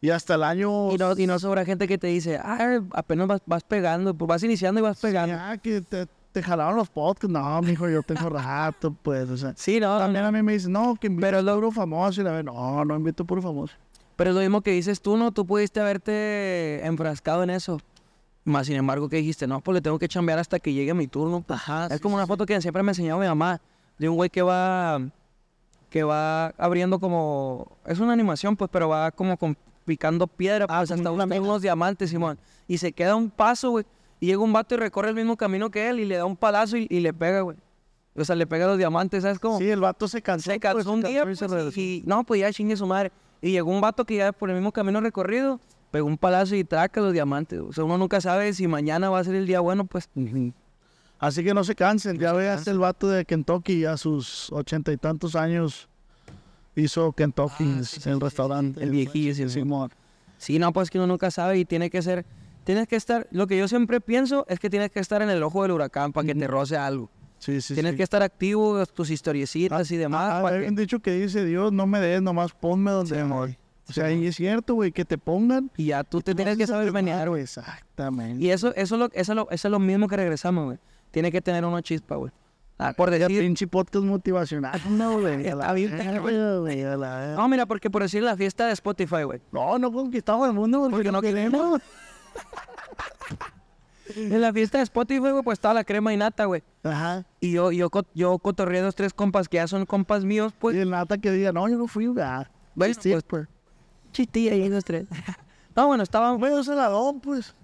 [0.00, 0.92] Y hasta el año...
[0.92, 4.28] y, no, y no sobra gente que te dice, ah, apenas vas, vas pegando, pues
[4.28, 5.34] vas iniciando y vas pegando.
[5.34, 7.28] Ya, que te, te jalaron los podcasts.
[7.28, 9.54] No, mijo, yo tengo rato, pues, o sea...
[9.56, 10.28] Sí, no, También no.
[10.28, 12.20] a mí me dicen, no, que invito puro famoso.
[12.20, 13.74] Y la vez, no, no invito puro famoso.
[14.14, 15.32] Pero es lo mismo que dices tú, ¿no?
[15.32, 17.80] Tú pudiste haberte enfrascado en eso.
[18.48, 21.06] Más sin embargo, que dijiste, no, pues le tengo que chambear hasta que llegue mi
[21.06, 21.42] turno.
[21.46, 21.60] pues.
[21.90, 23.60] es como una foto que siempre me enseñaba mi mamá
[23.98, 25.00] de un güey que va
[25.90, 30.90] que va abriendo como es una animación, pues, pero va como con, picando piedra, pues,
[30.90, 32.38] hasta unos, unos diamantes, Simón.
[32.66, 33.86] Y se queda un paso, güey.
[34.20, 36.36] Y llega un vato y recorre el mismo camino que él y le da un
[36.36, 37.56] palazo y, y le pega, güey.
[38.16, 39.58] O sea, le pega los diamantes, ¿sabes cómo?
[39.58, 40.50] Sí, el vato se cansó.
[40.50, 41.80] Se cansó pues, un día cansó pues, regresó.
[41.80, 43.12] y, y- no, pues ya chingue su madre.
[43.40, 46.64] Y llegó un vato que ya por el mismo camino recorrido, pegó un palazo y
[46.64, 47.60] traca los diamantes.
[47.60, 50.08] O sea, uno nunca sabe si mañana va a ser el día bueno, pues.
[51.18, 52.18] Así que no se cansen.
[52.18, 55.88] Ya veas el vato de Kentucky a sus ochenta y tantos años
[56.76, 58.82] hizo Kentucky Ah, en sí, sí, el sí, restaurante.
[58.82, 59.90] el viejillo, sí, Simón.
[60.36, 62.24] Sí, no, pues que uno nunca sabe y tiene que ser,
[62.62, 65.42] tienes que estar, lo que yo siempre pienso es que tienes que estar en el
[65.42, 67.10] ojo del huracán para que te roce algo.
[67.40, 67.96] Sí, sí, tienes sí.
[67.96, 70.34] que estar activo, tus historiecitas y demás.
[70.34, 73.56] Ah, para que- dicho que dice Dios, no me des, nomás ponme donde voy.
[73.88, 75.70] O sea, y es cierto, güey, que te pongan.
[75.76, 77.42] y ya tú te tú tienes que saber el menear, güey.
[77.42, 78.44] Exactamente.
[78.44, 80.78] Y eso, eso, es lo, eso, es lo, eso es lo mismo que regresamos, güey.
[81.10, 82.30] Tiene que tener una chispa, güey.
[82.80, 84.80] Ah, por Ya decir, pinche podcast motivacional.
[84.90, 85.48] No, güey.
[85.48, 89.40] a Está bien, güey, a no, mira, porque por decir la fiesta de Spotify, güey.
[89.50, 91.80] No, no conquistamos el mundo porque, Porque no queremos.
[94.16, 96.62] En la fiesta de Spotify, güey, pues estaba la crema y nata, güey.
[96.82, 97.26] Ajá.
[97.40, 100.76] Y yo, yo, yo cotorreé dos, tres compas que ya son compas míos, pues.
[100.76, 102.50] y el nata que diga, no, yo no fui a jugar.
[102.74, 103.48] Bueno, Sí, pues, pues.
[104.12, 105.06] Chitilla y dos, tres.
[105.76, 107.54] No, bueno, estaban, Medio celadón, pues.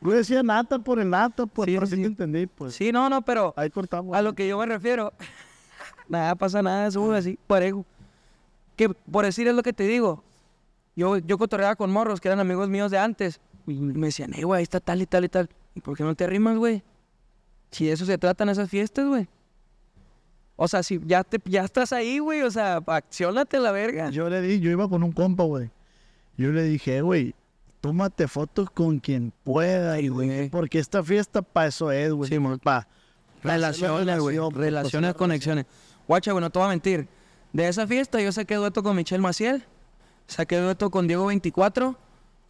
[0.00, 2.74] Yo decía nata por el nata, pues Sí, por sí, te entendí, pues.
[2.74, 4.16] Sí, no, no, pero Ahí cortamos.
[4.16, 5.12] a lo que yo me refiero,
[6.08, 7.86] nada pasa nada, somos así, parejo.
[8.74, 10.24] Que por decir es lo que te digo.
[10.96, 13.40] Yo, yo cotorreaba con morros que eran amigos míos de antes.
[13.66, 15.48] Y me decían, hey, güey, ahí está tal y tal y tal.
[15.76, 16.82] ¿Y por qué no te arrimas, güey?
[17.70, 19.28] Si de eso se tratan esas fiestas, güey.
[20.56, 24.10] O sea, si ya, te, ya estás ahí, güey, o sea, accionate la verga.
[24.10, 25.70] Yo le di, yo iba con un compa, güey.
[26.36, 27.34] Yo le dije, "Eh, güey,
[27.80, 30.48] tómate fotos con quien pueda, Ay, güey.
[30.48, 32.30] Porque esta fiesta para eso es, güey.
[32.30, 32.88] Sí, pa
[33.42, 34.38] Relaciones, güey.
[34.52, 35.66] Relaciones, conexiones.
[36.08, 37.06] Guacha, güey, no te voy a mentir.
[37.52, 39.64] De esa fiesta yo saqué dueto con Michelle Maciel.
[40.26, 41.94] Saqué dueto con Diego 24.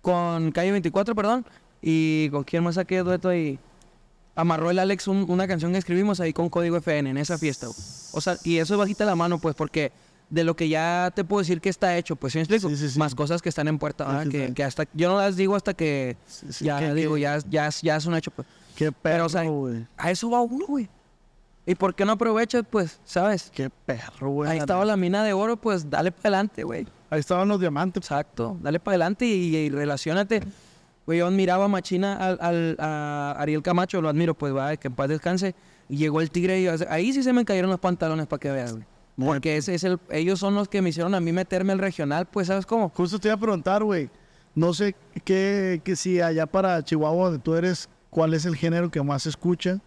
[0.02, 1.44] Con Calle 24, perdón.
[1.82, 3.58] Y con quién más saqué dueto ahí.
[4.36, 7.68] Amarró el Alex un- una canción que escribimos ahí con Código FN en esa fiesta.
[8.12, 9.92] O sea, y eso es bajita la mano, pues, porque
[10.30, 12.68] de lo que ya te puedo decir que está hecho, pues, ¿sí me explico?
[12.68, 12.98] Sí, sí, sí.
[12.98, 16.16] Más cosas que están en puerta, que, que hasta, yo no las digo hasta que
[16.60, 18.48] ya que- digo, que- ya, ya, ya es un hecho, pues.
[18.74, 19.86] Qué perro, Pero, o sea, güey.
[19.96, 20.88] A eso va uno, güey.
[21.66, 23.50] ¿Y por qué no aprovechas, pues, sabes?
[23.54, 24.50] Qué perro, güey.
[24.50, 26.86] Ahí estaba la mina de oro, pues dale para adelante, güey.
[27.08, 28.02] Ahí estaban los diamantes.
[28.02, 30.42] Exacto, dale para adelante y, y relacionate.
[31.06, 34.94] Güey, yo admiraba machina al, al- a Ariel Camacho, lo admiro, pues, va, que en
[34.94, 35.54] paz descanse.
[35.88, 38.72] Y llegó el tigre y ahí sí se me cayeron los pantalones para que veas,
[38.72, 38.84] güey.
[39.16, 42.26] Porque ese es el, ellos son los que me hicieron a mí meterme al regional,
[42.26, 42.88] pues, ¿sabes cómo?
[42.88, 44.08] Justo te iba a preguntar, güey.
[44.54, 48.90] No sé qué, que si allá para Chihuahua, donde tú eres, ¿cuál es el género
[48.90, 49.78] que más se escucha?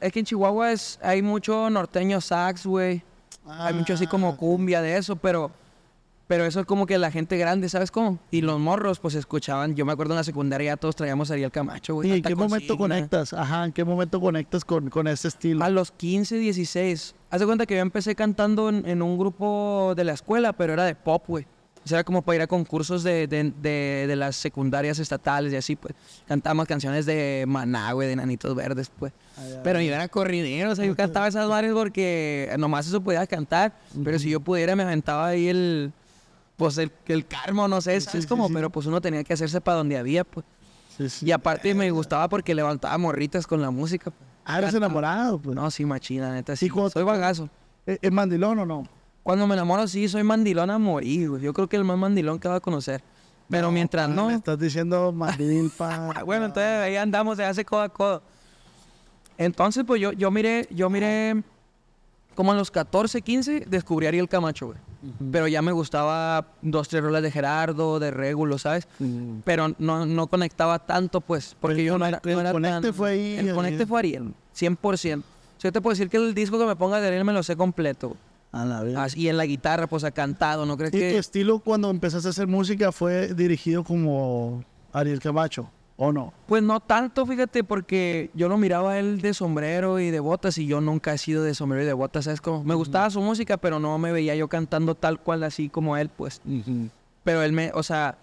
[0.00, 3.02] Es que en Chihuahua es, hay mucho norteño sax, güey.
[3.46, 5.50] Hay mucho así Ah, como cumbia de eso, pero
[6.28, 8.18] pero eso es como que la gente grande, ¿sabes cómo?
[8.30, 11.50] Y los morros pues escuchaban, yo me acuerdo en la secundaria todos traíamos a Ariel
[11.50, 12.10] Camacho, güey.
[12.10, 13.32] ¿Y en qué momento conectas?
[13.32, 15.64] Ajá, ¿en qué momento conectas con, con ese estilo?
[15.64, 17.14] A los 15, 16.
[17.30, 20.74] Haz de cuenta que yo empecé cantando en, en un grupo de la escuela, pero
[20.74, 21.46] era de pop, güey.
[21.84, 25.52] O sea, era como para ir a concursos de, de, de- de las secundarias estatales
[25.54, 25.94] y así, pues.
[26.26, 29.12] Cantábamos canciones de Maná, güey, de Nanitos Verdes, pues.
[29.64, 33.72] Pero yo era corridero, o sea, yo cantaba esas varias porque nomás eso podía cantar.
[34.04, 35.92] Pero si yo pudiera, me aventaba ahí el...
[36.58, 38.52] Pues el, el karma, no sé, Sí, es como, sí.
[38.54, 40.44] pero pues uno tenía que hacerse para donde había, pues.
[41.22, 44.10] Y aparte me gustaba porque levantaba morritas con la música.
[44.10, 44.28] pues.
[44.44, 45.54] Ah, eres enamorado, pues.
[45.56, 46.68] No, sí, machina, neta, sí.
[46.68, 47.48] Cuando- Soy bagazo.
[47.86, 48.86] ¿Es, mandilón o no?
[49.22, 51.42] Cuando me enamoro, sí, soy mandilón a morir, güey.
[51.42, 53.02] Yo creo que el más mandilón que va a conocer.
[53.48, 54.26] Pero mientras no...
[54.26, 56.22] Me estás diciendo mandil, pa.
[56.24, 58.22] Bueno, entonces ahí andamos de hace codo a codo.
[59.38, 61.42] Entonces, pues yo, yo miré, yo miré
[62.38, 64.78] como a los 14, 15, descubrí a Ariel Camacho, güey.
[65.32, 68.86] Pero ya me gustaba dos, tres rolas de Gerardo, de Régulo, ¿sabes?
[69.42, 72.52] Pero no, no conectaba tanto, pues, porque El yo no era, conecte- no el era
[72.52, 75.18] conecte tan- fue ahí, El conecte fue Ariel, 100%.
[75.24, 77.32] O sea, yo te puedo decir que el disco que me ponga de Ariel me
[77.32, 78.10] lo sé completo.
[78.10, 78.20] güey.
[78.52, 79.02] A la.
[79.02, 81.18] Así, y en la guitarra, pues, ha cantado, ¿no crees ¿Y tu que...?
[81.18, 85.68] estilo cuando empezaste a hacer música fue dirigido como Ariel Camacho?
[86.00, 86.32] ¿O no?
[86.46, 90.56] Pues no tanto, fíjate, porque yo lo miraba a él de sombrero y de botas
[90.56, 92.40] y yo nunca he sido de sombrero y de botas, ¿sabes?
[92.40, 95.96] Como me gustaba su música, pero no me veía yo cantando tal cual así como
[95.96, 96.40] él, pues.
[97.24, 98.16] Pero él me, o sea,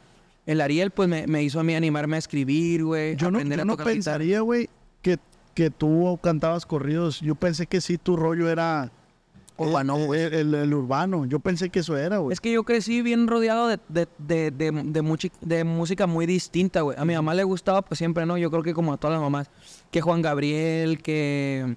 [0.46, 3.58] el Ariel pues me, me hizo a mí animarme a escribir, güey, Yo no, aprender
[3.58, 4.70] yo a no tocar pensaría, güey,
[5.02, 5.18] que,
[5.54, 7.20] que tú cantabas corridos.
[7.20, 8.90] Yo pensé que sí, tu rollo era
[9.58, 10.22] Urbano, el, güey.
[10.22, 11.26] el- el- urbano.
[11.26, 12.34] Yo pensé que eso era, güey.
[12.34, 16.26] Es que yo crecí bien rodeado de, de, de, de, de muchi- de música muy
[16.26, 16.98] distinta, güey.
[17.00, 18.38] A mi mamá le gustaba, pues siempre, ¿no?
[18.38, 19.50] Yo creo que como a todas las mamás.
[19.92, 21.76] Que Juan Gabriel, que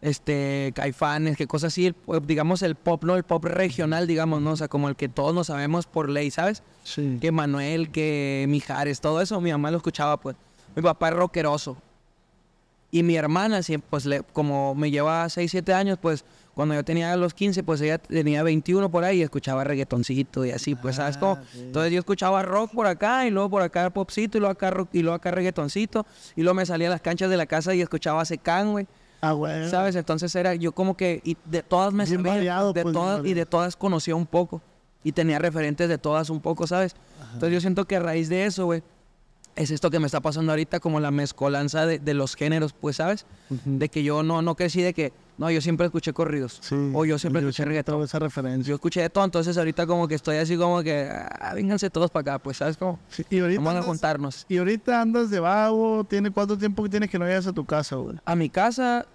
[0.00, 3.16] este Caifanes, que cosas así, el- pues, digamos el pop, ¿no?
[3.16, 4.52] El pop regional, digamos, ¿no?
[4.52, 6.62] O sea, como el que todos nos sabemos por ley, ¿sabes?
[6.84, 7.18] Sí.
[7.20, 10.36] Que Manuel, que Mijares, todo eso, mi mamá lo escuchaba, pues.
[10.76, 11.76] Mi papá es rockeroso.
[12.90, 16.24] Y mi hermana, pues, le- como me lleva 6, 7 años, pues,
[16.58, 20.50] cuando yo tenía los 15, pues ella tenía 21 por ahí y escuchaba reggaetoncito y
[20.50, 21.38] así, pues, ¿sabes cómo?
[21.54, 24.88] Entonces yo escuchaba rock por acá y luego por acá popcito y luego acá, rock,
[24.92, 27.80] y luego acá reggaetoncito y luego me salía a las canchas de la casa y
[27.80, 28.88] escuchaba Secán, güey.
[29.20, 29.70] Ah, güey.
[29.70, 29.94] ¿Sabes?
[29.94, 33.34] Entonces era yo como que y de todas me sabía, variado, de pues, todas y
[33.34, 34.60] de todas conocía un poco
[35.04, 36.96] y tenía referentes de todas un poco, ¿sabes?
[37.34, 38.82] Entonces yo siento que a raíz de eso, güey,
[39.54, 42.96] es esto que me está pasando ahorita como la mezcolanza de, de los géneros, pues,
[42.96, 43.26] ¿sabes?
[43.64, 46.74] De que yo no no crecí de que no, yo siempre escuché corridos Sí.
[46.92, 48.02] o yo siempre escuché tengo reggaetón.
[48.02, 48.68] esa referencia.
[48.68, 52.10] Yo escuché de todo, entonces ahorita como que estoy así como que ah, vénganse todos
[52.10, 52.98] para acá, pues, ¿sabes cómo?
[53.08, 54.46] Sí, y, ahorita Vamos a juntarnos.
[54.48, 56.04] y ahorita andas de vago.
[56.04, 58.16] ¿Tiene cuánto tiempo que tienes que no llegas a tu casa, güey?
[58.24, 59.06] A mi casa,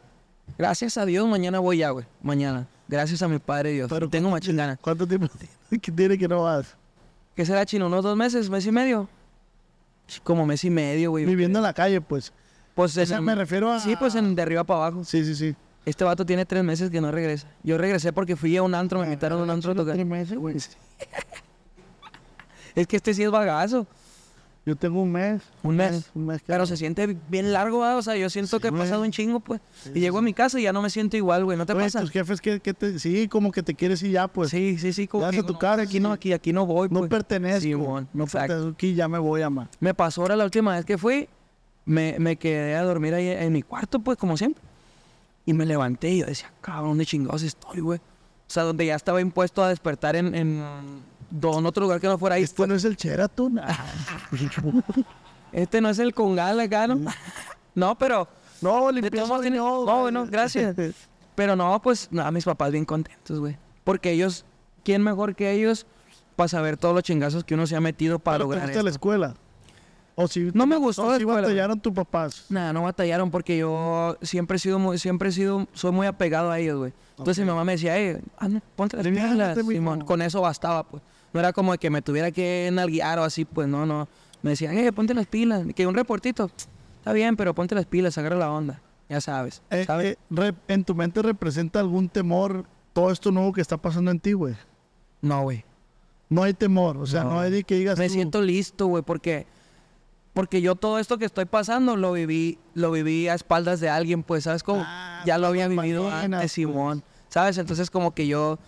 [0.57, 2.05] gracias a Dios, mañana voy ya, güey.
[2.21, 2.67] Mañana.
[2.87, 3.89] Gracias a mi padre Dios.
[3.89, 4.77] Pero Tengo ¿cuánto más chingana.
[4.77, 6.75] ¿Cuánto tiempo tiene que, tiene que no vas?
[7.35, 7.87] ¿Qué será chino?
[7.87, 8.49] ¿Unos dos meses?
[8.49, 9.09] ¿Mes y medio?
[10.23, 11.25] Como mes y medio, güey.
[11.25, 12.31] Viviendo en la calle, pues.
[12.75, 13.79] Pues O sea, me refiero a...
[13.79, 15.03] Sí, pues en de arriba para abajo.
[15.03, 15.55] Sí, sí, sí.
[15.85, 17.47] Este vato tiene tres meses que no regresa.
[17.63, 19.95] Yo regresé porque fui a un antro, me invitaron a un antro a tocar.
[19.95, 20.55] Tres meses, güey.
[22.75, 23.85] Es que este sí es bagazo.
[24.65, 25.41] Yo tengo un mes.
[25.61, 26.09] Un mes.
[26.15, 26.39] Un mes.
[26.41, 27.97] que Pero se siente bien largo, ¿va?
[27.97, 29.59] o sea, yo siento que he pasado un chingo, pues.
[29.93, 31.83] y llego a mi casa y ya no me siento igual, güey, ¿no te Oye,
[31.83, 31.99] pasa?
[31.99, 32.97] tus jefes que, que te...
[32.97, 34.51] Sí, como que te quieres ir ya, pues.
[34.51, 35.05] sí, sí, sí.
[35.05, 36.13] Como Ya que tu no, cara, Aquí no, sí.
[36.13, 37.09] aquí, aquí no voy, No pues.
[37.09, 37.59] pertenezco.
[37.59, 38.47] Simón, no exacto.
[38.53, 39.67] pertenezco aquí, ya me voy a más.
[39.81, 41.27] Me pasó ahora la última vez que fui,
[41.83, 44.63] me, me quedé a dormir ahí en mi cuarto, pues, como siempre.
[45.45, 47.99] Y me levanté y yo decía, cabrón, ¿dónde chingados estoy, güey?
[47.99, 50.63] O sea, donde ya estaba impuesto a despertar en, en,
[51.65, 52.43] otro lugar que no fuera ahí.
[52.43, 53.59] Este no es el Sheraton.
[53.59, 53.85] Ah.
[55.51, 56.99] Este no es el Congal acá, ¿no?
[57.75, 58.27] no, pero...
[58.61, 60.75] no, limpiamos tiene- no, No, bueno, gracias.
[61.35, 63.57] Pero no, pues, nada, mis papás bien contentos, güey.
[63.83, 64.45] Porque ellos,
[64.83, 65.87] ¿quién mejor que ellos
[66.35, 68.79] para saber todos los chingazos que uno se ha metido para ¿Pero te lograr la
[68.79, 68.89] esto?
[68.89, 69.35] escuela?
[70.15, 72.45] ¿O si, No me gustó o si batallaron tus papás?
[72.49, 76.51] Nada, no batallaron porque yo siempre he sido muy, siempre he sido, soy muy apegado
[76.51, 76.93] a ellos, güey.
[77.17, 79.71] Entonces mi mamá me decía, eh, anda, ponte las pilas, mijo.
[79.71, 80.01] Simón.
[80.01, 81.01] Con eso bastaba, pues.
[81.33, 84.07] No era como que me tuviera que nalguear o así, pues, no, no.
[84.43, 85.65] Me decían, eh, ponte las pilas.
[85.75, 86.51] Que un reportito,
[86.99, 88.81] está bien, pero ponte las pilas, agarra la onda.
[89.09, 90.17] Ya sabes, Eh, ¿sabes?
[90.37, 94.33] eh, ¿En tu mente representa algún temor todo esto nuevo que está pasando en ti,
[94.33, 94.55] güey?
[95.21, 95.65] no, güey.
[96.29, 97.39] No hay temor, o sea, no, No.
[97.41, 99.45] hay de que digas Me tú, siento listo, güey, porque
[100.33, 104.23] porque yo todo esto que estoy pasando lo viví lo viví a espaldas de alguien,
[104.23, 104.83] pues, ¿sabes cómo?
[104.85, 106.51] Ah, ya lo había vivido antes, pues.
[106.51, 107.03] Simón.
[107.29, 107.57] ¿Sabes?
[107.57, 108.59] Entonces como que yo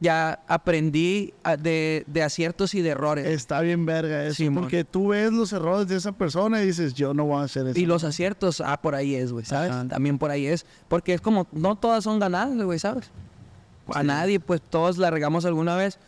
[0.00, 3.26] ya aprendí de, de aciertos y de errores.
[3.26, 4.64] Está bien verga eso, Simón.
[4.64, 7.66] porque tú ves los errores de esa persona y dices, yo no voy a hacer
[7.66, 7.78] eso.
[7.78, 9.72] Y los aciertos, ah, por ahí es, güey, ¿sabes?
[9.72, 9.88] Ajá.
[9.88, 10.66] También por ahí es.
[10.88, 13.10] Porque es como, no todas son ganadas, güey, ¿sabes?
[13.92, 15.98] A nadie, pues todos la regamos alguna vez.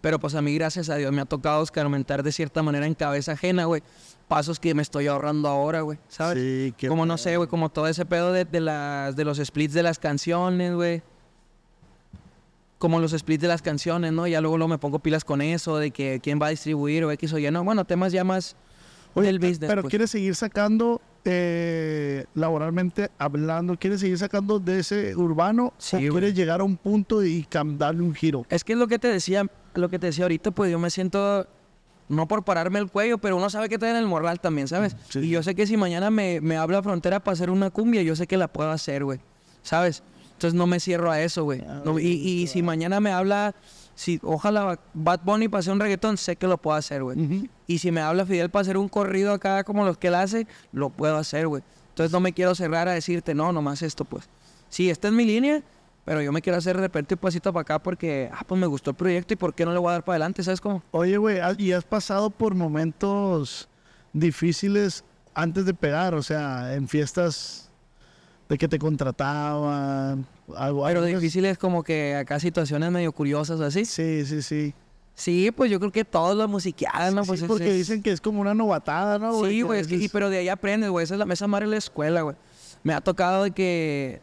[0.00, 2.94] Pero pues a mí, gracias a Dios, me ha tocado escarmentar de cierta manera en
[2.94, 3.82] cabeza ajena, güey.
[4.28, 6.42] Pasos que me estoy ahorrando ahora, güey, ¿sabes?
[6.42, 9.38] Sí, qué como no sé, güey, como todo ese pedo de, de las, de los
[9.38, 11.02] splits de las canciones, güey.
[12.78, 14.26] Como los splits de las canciones, ¿no?
[14.26, 17.10] Ya luego, luego me pongo pilas con eso, de que quién va a distribuir o
[17.12, 17.50] X o Y.
[17.50, 18.54] No, bueno, temas ya más
[19.14, 19.68] Oye, del pe- business.
[19.68, 19.90] pero pues.
[19.90, 26.10] quieres seguir sacando, eh, laboralmente hablando, quieres seguir sacando de ese urbano Sí, o güey.
[26.10, 27.46] quieres llegar a un punto y
[27.78, 28.44] darle un giro.
[28.50, 30.90] Es que es lo que te decía, lo que te decía ahorita, pues yo me
[30.90, 31.46] siento,
[32.08, 34.96] no por pararme el cuello, pero uno sabe que está en el morral también, ¿sabes?
[35.08, 35.20] Sí.
[35.20, 38.14] Y yo sé que si mañana me, me habla Frontera para hacer una cumbia, yo
[38.16, 39.20] sé que la puedo hacer, güey,
[39.62, 40.02] ¿sabes?
[40.32, 41.62] Entonces no me cierro a eso, güey.
[41.66, 43.54] Ah, No, y, y si mañana me habla,
[43.94, 47.48] si ojalá Bad Bunny para hacer un reggaetón, sé que lo puedo hacer, güey.
[47.66, 50.46] Y si me habla Fidel para hacer un corrido acá como los que él hace,
[50.72, 51.62] lo puedo hacer, güey.
[51.88, 54.28] Entonces no me quiero cerrar a decirte, no, nomás esto, pues.
[54.68, 55.62] Sí, esta es mi línea,
[56.06, 58.66] pero yo me quiero hacer de repente un pasito para acá porque, ah, pues me
[58.66, 60.82] gustó el proyecto y por qué no le voy a dar para adelante, ¿sabes cómo?
[60.92, 63.68] Oye, güey, ¿has- ¿y has pasado por momentos
[64.14, 65.04] difíciles
[65.34, 66.14] antes de pegar?
[66.14, 67.70] O sea, en fiestas
[68.48, 70.26] de que te contrataban,
[70.56, 73.84] algo Pero algo- difícil es como que acá situaciones medio curiosas o así.
[73.84, 74.74] Sí, sí, sí.
[75.14, 77.22] Sí, pues yo creo que todos lo musiqueaban, ¿no?
[77.24, 79.52] Sí, Pues es- porque es- dicen que es como una novatada, ¿no, güey?
[79.54, 81.04] Sí, güey, veces- pero de ahí aprendes, güey.
[81.04, 82.36] Esa es la esa madre es la escuela, güey.
[82.82, 84.20] Me ha tocado de que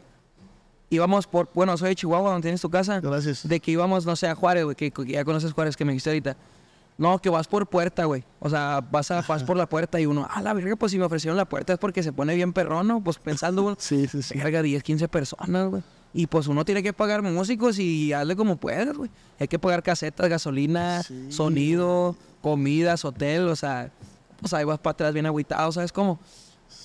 [0.90, 3.00] íbamos por, bueno, soy de Chihuahua, donde tienes tu casa.
[3.00, 3.46] Gracias.
[3.48, 5.92] De que íbamos, no sé, a Juárez, güey, que, que ya conoces Juárez, que me
[5.92, 6.36] dijiste ahorita.
[6.96, 8.22] No, que vas por puerta, güey.
[8.38, 10.98] O sea, vas, a, vas por la puerta y uno, ah, la verga, pues si
[10.98, 13.02] me ofrecieron la puerta es porque se pone bien perrón, ¿no?
[13.02, 14.38] Pues pensando, güey, Sí, sí, sí.
[14.38, 15.82] verga, 10, 15 personas, güey.
[16.16, 19.10] Y pues uno tiene que pagar músicos y hazle como puedas, güey.
[19.40, 21.32] Hay que pagar casetas, gasolina, Sí.
[21.32, 23.90] sonido, comidas, hotel, o sea,
[24.40, 26.20] pues ahí vas para atrás bien agüitado, ¿sabes cómo?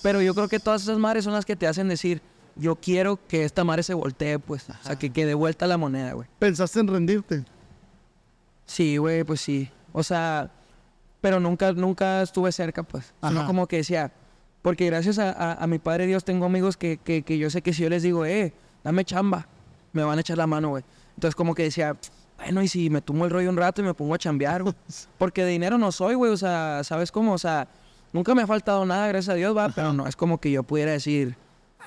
[0.02, 2.20] Pero yo creo que todas esas madres son las que te hacen decir,
[2.60, 4.68] yo quiero que esta madre se voltee, pues.
[4.70, 6.28] O sea, que quede vuelta la moneda, güey.
[6.38, 7.44] ¿Pensaste en rendirte?
[8.66, 9.68] Sí, güey, pues sí.
[9.92, 10.50] O sea,
[11.20, 13.12] pero nunca, nunca estuve cerca, pues.
[13.22, 13.46] Sino Ajá.
[13.46, 14.12] como que decía,
[14.62, 17.62] porque gracias a, a- a mi padre Dios tengo amigos que, que, que yo sé
[17.62, 18.52] que si yo les digo, eh,
[18.84, 19.46] dame chamba,
[19.92, 20.84] me van a echar la mano, güey.
[21.16, 21.96] Entonces como que decía,
[22.38, 24.74] bueno, y si me tomo el rollo un rato y me pongo a chambear, güey.
[25.18, 26.30] Porque de dinero no soy, güey.
[26.32, 27.32] O sea, ¿sabes cómo?
[27.32, 27.68] O sea,
[28.12, 29.68] nunca me ha faltado nada, gracias a Dios, va.
[29.70, 31.44] Pero no es como que yo pudiera decir, "Ah,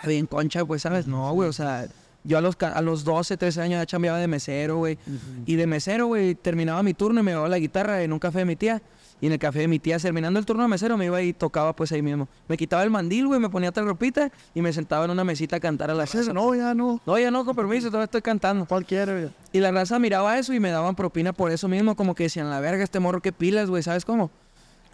[0.08, 1.08] bien concha, pues, ¿sabes?
[1.08, 1.50] No, güey.
[1.50, 1.88] O sea,
[2.24, 4.98] yo a los, a los 12, 13 años ya chambeaba de mesero, güey.
[5.46, 8.40] Y de mesero, güey, terminaba mi turno y me llevaba la guitarra en un café
[8.40, 8.82] de mi tía.
[9.22, 11.32] Y en el café de mi tía, terminando el turno de mesero, me iba y
[11.32, 12.28] tocaba pues ahí mismo.
[12.50, 15.56] Me quitaba el mandil, güey, me ponía otra ropita y me sentaba en una mesita
[15.56, 16.34] a cantar a la raza.
[16.34, 17.00] No, ya no.
[17.06, 18.66] No, ya no, con permiso, todavía estoy cantando.
[18.66, 19.30] Cualquiera, güey.
[19.54, 22.50] Y la raza miraba eso y me daban propina por eso mismo, como que decían,
[22.50, 24.30] la verga, este morro, qué pilas, güey, ¿sabes cómo?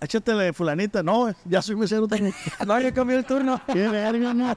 [0.01, 1.03] Échatele fulanita.
[1.03, 2.33] No, ya soy mesero también.
[2.65, 3.61] no, ya cambió el turno.
[3.73, 4.55] Qué verga, no.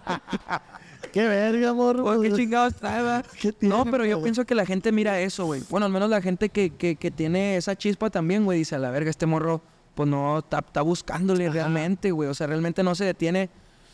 [1.13, 2.05] Qué verga, morro.
[2.05, 3.23] Pues, ¿Qué chingados trae?
[3.41, 4.25] ¿Qué tiene, No, pero yo güey?
[4.25, 5.63] pienso que la gente mira eso, güey.
[5.69, 8.79] Bueno, al menos la gente que, que, que tiene esa chispa también, güey, dice, a
[8.79, 9.63] la verga, este morro,
[9.95, 12.29] pues no, está buscándole realmente, güey.
[12.29, 13.51] O sea, realmente no se detiene.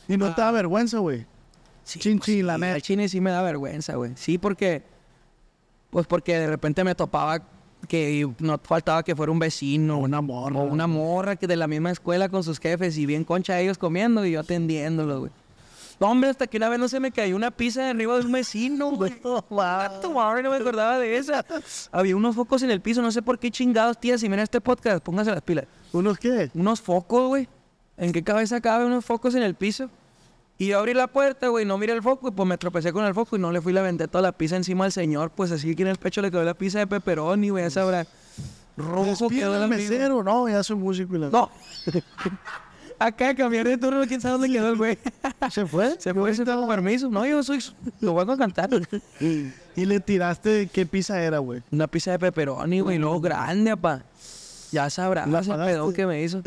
[0.07, 1.27] Y no te da vergüenza, güey.
[1.83, 2.75] Sí, Chin, pues, chin, la neta.
[2.75, 4.13] Al chile sí me da vergüenza, güey.
[4.15, 4.83] Sí, porque,
[5.91, 7.43] pues porque de repente me topaba
[7.87, 9.99] que no faltaba que fuera un vecino.
[9.99, 10.59] Una morra.
[10.59, 13.79] O una morra que de la misma escuela con sus jefes y bien concha ellos
[13.79, 15.33] comiendo y yo atendiéndolos, güey.
[16.01, 18.25] No, hombre, hasta que una vez no se me cayó una pizza de arriba de
[18.25, 19.15] un vecino, güey.
[19.51, 21.45] Vato, madre, no me acordaba de esa.
[21.91, 24.61] Había unos focos en el piso, no sé por qué chingados, tía, si mira este
[24.61, 25.67] podcast, póngase las pilas.
[25.93, 26.51] ¿Unos qué?
[26.55, 27.49] Unos focos, güey.
[27.97, 29.91] ¿En qué cabeza cabe unos focos en el piso?
[30.59, 33.05] Y yo abrí la puerta, güey, no miré el foco y pues me tropecé con
[33.05, 35.31] el foco y no le fui y le aventé toda la pizza encima al señor.
[35.31, 38.07] Pues así que en el pecho le quedó la pizza de pepperoni, güey, esa hora.
[38.77, 41.31] Rojo quedó el la mesero, no, ya soy músico y la...
[41.31, 41.51] No.
[43.01, 44.99] Acá cambiar de turno, quién sabe dónde quedó el güey.
[45.53, 46.01] ¿Se fue?
[46.01, 47.09] Se fue, se tuvo permiso.
[47.09, 47.63] No, yo soy.
[48.01, 48.69] Lo voy a cantar.
[49.77, 51.63] Y le tiraste, ¿qué pizza era, güey?
[51.71, 54.03] Una pizza de pepperoni, güey, luego grande, apa.
[54.73, 55.65] Ya sabrás ¿La pagaste?
[55.65, 56.43] pedo que me hizo.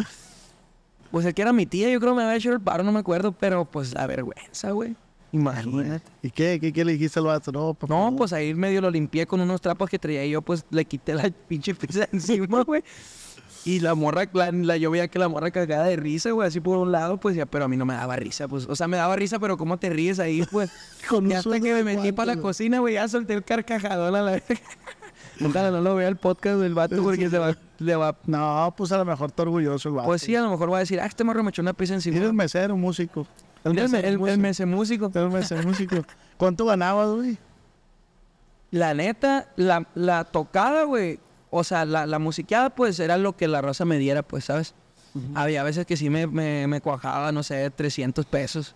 [1.12, 2.91] Pues el que era mi tía, yo creo que me había hecho el paro, no
[2.91, 4.95] me acuerdo, pero pues la vergüenza, güey.
[5.34, 6.03] Imagínate.
[6.22, 6.59] ¿Y qué?
[6.59, 7.51] ¿Qué, qué le dijiste al vato?
[7.51, 10.41] No, papá, No, pues ahí medio lo limpié con unos trapos que traía y yo,
[10.41, 12.84] pues le quité la pinche pizza encima, güey.
[13.64, 16.59] Y la morra, la, la- yo veía que la morra cagada de risa, güey, así
[16.59, 18.88] por un lado, pues ya, pero a mí no me daba risa, pues, o sea,
[18.88, 20.72] me daba risa, pero ¿cómo te ríes ahí, pues?
[21.09, 24.22] Con y hasta que me metí para la cocina, güey, ya solté el carcajadón a
[24.22, 24.43] la vez.
[25.42, 28.18] Nunca no lo vea el podcast del vato porque se va, le va.
[28.26, 30.08] No, pues a lo mejor está orgulloso el vato.
[30.08, 31.94] Pues sí, a lo mejor va a decir, ah, este morro me echó una pizza
[31.94, 32.18] encima.
[32.18, 33.28] Eres mesero, músico.
[33.64, 34.39] El, el, el, músico.
[34.39, 35.12] mese músico.
[35.14, 35.98] Eres mesero, músico.
[36.38, 37.38] ¿Cuánto ganabas, güey?
[38.72, 41.20] La neta, la, la tocada, güey,
[41.50, 44.74] o sea, la, la musiqueada, pues era lo que la raza me diera, pues, ¿sabes?
[45.36, 48.76] Había veces que sí me, me, me cuajaba, no sé, 300 pesos.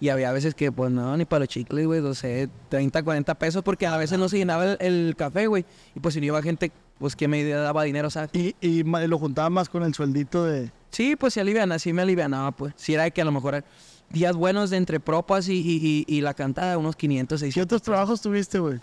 [0.00, 3.34] Y había veces que, pues, no, ni para los chicles, güey, no sé, 30, 40
[3.36, 5.64] pesos, porque a veces no se llenaba el, el café, güey.
[5.94, 8.30] Y pues si no iba gente, pues, que me daba dinero, ¿sabes?
[8.34, 10.70] Y, y lo juntaba más con el sueldito de...
[10.90, 12.74] Sí, pues sí aliviana, sí me alivianaba, pues.
[12.76, 13.64] Sí era que a lo mejor
[14.10, 17.64] días buenos de entre propas y, y, y, y la cantada, unos 500, ¿Qué 600.
[17.64, 18.78] otros trabajos tuviste, güey?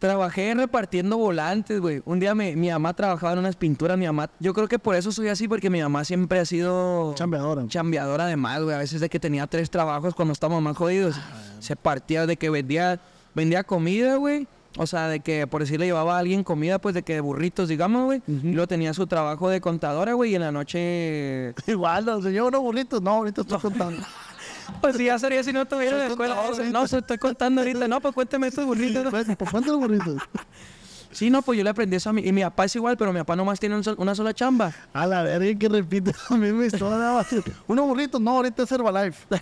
[0.00, 2.00] Trabajé repartiendo volantes, güey.
[2.06, 4.30] Un día mi, mi mamá trabajaba en unas pinturas, mi mamá...
[4.40, 7.12] Yo creo que por eso soy así, porque mi mamá siempre ha sido...
[7.16, 7.66] Chambeadora.
[7.68, 8.74] Chambeadora además, güey.
[8.74, 11.20] A veces de que tenía tres trabajos cuando estábamos más jodidos.
[11.58, 12.98] Se partía de que vendía,
[13.34, 14.48] vendía comida, güey.
[14.78, 17.68] O sea, de que por decirle llevaba a alguien comida, pues de que de burritos,
[17.68, 18.22] digamos, güey.
[18.26, 20.32] Y luego tenía su trabajo de contadora, güey.
[20.32, 21.52] Y en la noche...
[21.66, 23.02] Igual, no, señor, unos burritos.
[23.02, 24.02] No, ahorita estoy contando.
[24.80, 26.34] Pues sí, ya sería si no estuviera en la escuela.
[26.34, 26.64] ahorita.
[26.70, 27.88] No, se estoy contando ahorita.
[27.88, 29.06] No, pues cuénteme estos burritos.
[29.10, 30.16] Pues, ¿Por cuántos burritos?
[31.12, 32.22] Sí, no, pues yo le aprendí eso a mi...
[32.24, 34.72] Y mi papá es igual, pero mi papá nomás tiene un sol- una sola chamba.
[34.92, 37.24] A la verga que repite la misma historia.
[37.66, 39.26] Unos burritos, no, ahorita es Herbalife.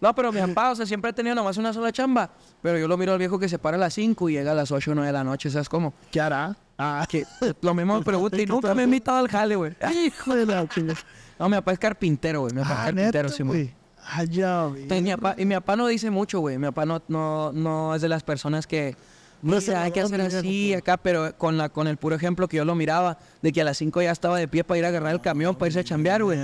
[0.00, 2.30] No, pero mi papá, o sea, siempre ha tenido nomás una sola chamba.
[2.62, 4.54] Pero yo lo miro al viejo que se para a las 5 y llega a
[4.54, 5.94] las 8 o 9 de la noche, ¿sabes cómo?
[6.10, 6.54] ¿Qué hará?
[6.78, 7.24] Ah, Que
[7.62, 9.72] lo mismo me pregunta y nunca me ha invitado al jale, güey.
[10.06, 11.00] Hijo de la chingada.
[11.38, 12.54] No, mi papá es carpintero, güey.
[12.54, 13.74] Mi papá Ah, es carpintero, neta, sí, güey.
[14.08, 14.84] Ah, ya, güey.
[14.84, 16.58] Y mi papá, y mi papá no dice mucho, güey.
[16.58, 18.96] Mi papá no, no, no es de las personas que...
[19.42, 22.56] No es hay que hacer así acá, pero con, la, con el puro ejemplo que
[22.56, 24.88] yo lo miraba, de que a las 5 ya estaba de pie para ir a
[24.88, 26.38] agarrar el camión, para irse a chambear, güey.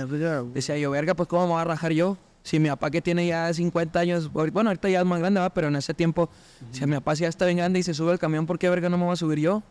[0.53, 2.17] Decía yo, verga, pues ¿cómo me voy a rajar yo?
[2.43, 5.49] Si mi papá que tiene ya 50 años, bueno, ahorita ya es más grande, ¿va?
[5.49, 6.29] pero en ese tiempo,
[6.71, 8.89] si mi papá ya está bien grande y se sube al camión, ¿por qué verga
[8.89, 9.63] no me voy a subir yo?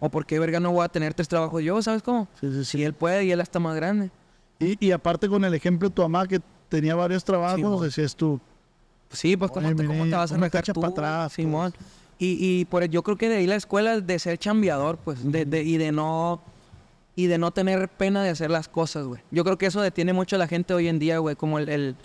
[0.00, 1.80] ¿O por qué verga no voy a tener tres trabajos yo?
[1.82, 2.26] ¿Sabes cómo?
[2.40, 2.78] Sí, sí, sí.
[2.78, 4.10] Si él puede y él está más grande.
[4.58, 7.82] Y, y aparte con el ejemplo de tu mamá que tenía varios trabajos, Simón.
[7.82, 8.40] decías tú,
[9.10, 11.72] Sí, pues ¿cómo, te, cómo te vas a una rajar cacha tú, pa' atrás, Simón?
[12.18, 15.30] Y, y por yo creo que de ahí la escuela es de ser chambeador, pues,
[15.30, 16.40] de, de- y de no
[17.14, 19.22] y de no tener pena de hacer las cosas, güey.
[19.30, 21.68] Yo creo que eso detiene mucho a la gente hoy en día, güey, como el,
[21.70, 21.96] el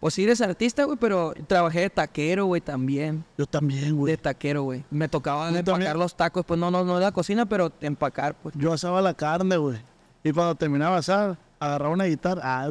[0.00, 3.24] pues sí eres artista, güey, pero trabajé de taquero, güey, también.
[3.38, 4.16] yo también, De güey.
[4.18, 4.84] taquero, güey.
[4.90, 5.98] Me tocaba Yo empacar también.
[5.98, 8.54] los tacos, pues no, no, no de la cocina, pero empacar, pues.
[8.58, 9.78] Yo asaba la carne, güey.
[10.22, 12.40] Y cuando terminaba de asar, agarraba una guitarra.
[12.44, 12.70] Ah.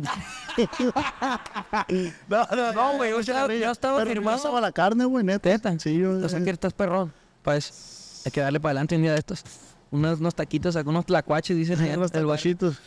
[2.29, 4.59] no, no, No, güey, yo estaba- yo estaba firmado.
[4.61, 5.49] la carne, güey, neta.
[5.49, 5.79] Teta.
[5.79, 6.11] Sí, yo...
[6.17, 7.13] O sea que estás perrón.
[7.41, 9.43] Pues hay que darle para adelante un día de estos.
[9.91, 12.19] Unos, unos taquitos, algunos tlacuaches, dicen allá, guachito.
[12.19, 12.79] tacuachitos.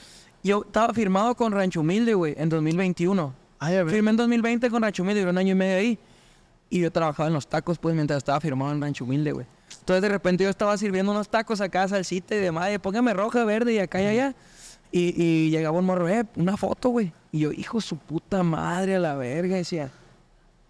[0.42, 3.34] Yo estaba firmado con Rancho Humilde, güey, en 2021.
[3.58, 3.94] Ay, a ver.
[3.94, 5.98] Firmé en 2020 con Rancho Humilde, duré un año y medio ahí.
[6.68, 9.46] Y yo trabajaba en los tacos, pues, mientras estaba firmado en Rancho Humilde, güey.
[9.80, 12.70] Entonces, de repente, yo estaba sirviendo unos tacos acá, salsita y demás.
[12.74, 14.34] Y póngame roja, verde y acá y allá.
[14.92, 17.12] Y, y llegaba un morro, eh, una foto, güey.
[17.32, 19.90] Y yo, hijo, su puta madre, a la verga, decía.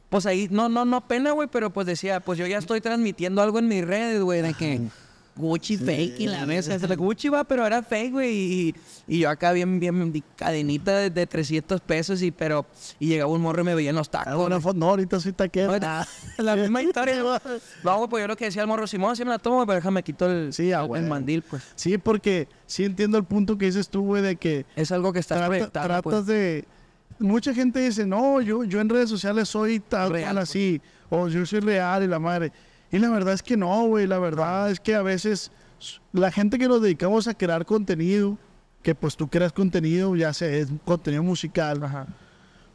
[0.08, 3.42] Pues ahí, no, no, no pena, güey, pero pues decía, pues yo ya estoy transmitiendo
[3.42, 4.80] algo en mis redes, güey, de que
[5.36, 6.78] Gucci fake y la mesa.
[6.78, 8.30] La Gucci va, pero era fake, güey.
[8.34, 8.74] Y,
[9.06, 12.64] y yo acá bien, bien, cadenita de, de 300 pesos y, pero,
[12.98, 14.62] y llegaba un morro y me veía en los tacos.
[14.62, 14.78] Foto.
[14.78, 15.68] No, ahorita soy taquero.
[15.68, 16.06] Ahorita,
[16.38, 17.16] La misma historia.
[17.84, 19.76] No, pues yo lo que decía el morro, Simón, sí me la tomo, güey, pero
[19.76, 21.62] déjame quito el, Sí, ah, el mandil, pues.
[21.74, 25.18] Sí, porque sí entiendo el punto que dices tú, güey, de que Es algo que
[25.20, 26.26] está trata- proyectado, tratas pues.
[26.26, 26.64] de...
[27.18, 30.50] Mucha gente dice, no, yo, yo en redes sociales soy tal Real, pues.
[30.50, 32.52] así, o yo soy real y la madre.
[32.96, 34.06] Y la verdad es que no, güey.
[34.06, 35.52] La verdad es que a veces
[36.12, 38.38] la gente que nos dedicamos a crear contenido,
[38.82, 42.06] que pues tú creas contenido, ya sea es contenido musical, Ajá.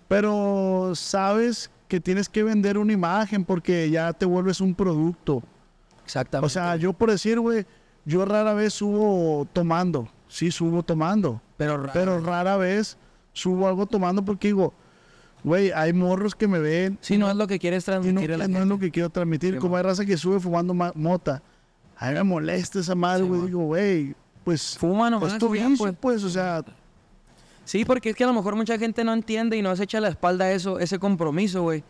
[0.07, 5.41] pero sabes que tienes que vender una imagen porque ya te vuelves un producto.
[6.05, 6.45] Exactamente.
[6.45, 7.65] O sea, yo por decir, güey,
[8.05, 10.07] yo rara vez subo tomando.
[10.27, 11.41] Sí, subo tomando.
[11.57, 11.91] pero, raro.
[11.93, 12.95] Pero rara vez
[13.33, 14.71] subo algo tomando porque digo,
[15.43, 18.37] güey, hay morros que me ven si no es lo que quieres no, transmitir a
[18.37, 19.53] la no es lo que quiero transmitir.
[19.55, 19.77] Sí, Como mo.
[19.77, 21.41] hay raza que sube fumando ma- mota.
[21.97, 23.39] A mí me molesta esa madre, Sí, güey.
[23.41, 23.45] mo.
[23.47, 24.77] digo, güey, pues...
[24.77, 25.95] Fuma nomás, es tu ya, vicio, pues.
[25.99, 26.63] pues, o sea...
[27.63, 29.99] Sí, porque es que a lo mejor mucha gente no entiende y no se echa
[29.99, 31.83] a la espalda eso, ese compromiso, güey.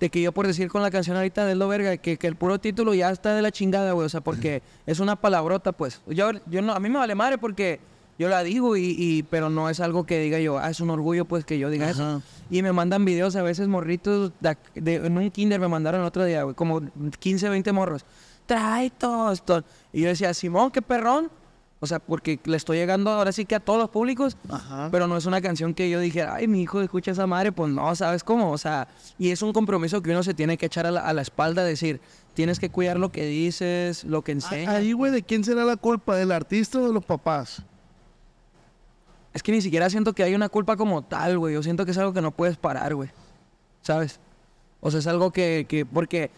[0.00, 2.34] De que yo por decir con la canción ahorita de lo verga, que, que el
[2.34, 4.06] puro título ya está de la chingada, güey.
[4.06, 6.00] O sea, porque es una palabrota, pues.
[6.08, 7.78] Yo, yo no, a mí me vale madre porque
[8.22, 10.90] yo la digo y, y- pero no es algo que diga yo, ah, es un
[10.90, 12.22] orgullo pues que yo diga eso.
[12.50, 16.00] Y me mandan videos a veces morritos de, ac- de- en un kinder me mandaron
[16.00, 16.80] el otro día, güey, como
[17.18, 18.04] 15, 20 morros.
[18.46, 19.64] Trae todo esto.
[19.92, 21.30] Y yo decía, Simón, qué perrón.
[21.84, 24.36] O sea, porque le estoy llegando ahora sí que a todos los públicos.
[24.48, 24.88] Ajá.
[24.92, 27.72] Pero no es una canción que yo dijera, ay, mi hijo escucha esa madre, pues
[27.72, 28.52] no, ¿sabes cómo?
[28.52, 28.86] O sea,
[29.18, 31.64] y es un compromiso que uno se tiene que echar a la, a la espalda,
[31.64, 32.00] decir,
[32.34, 34.72] tienes que cuidar lo que dices, lo que enseñas.
[34.74, 36.14] Ahí, güey, ¿de quién será la culpa?
[36.14, 37.62] ¿Del artista o de los papás?
[39.34, 41.54] Es que ni siquiera siento que hay una culpa como tal, güey.
[41.54, 43.10] Yo siento que es algo que no puedes parar, güey.
[43.82, 44.20] ¿Sabes?
[44.80, 46.30] O sea, es algo que, que, porque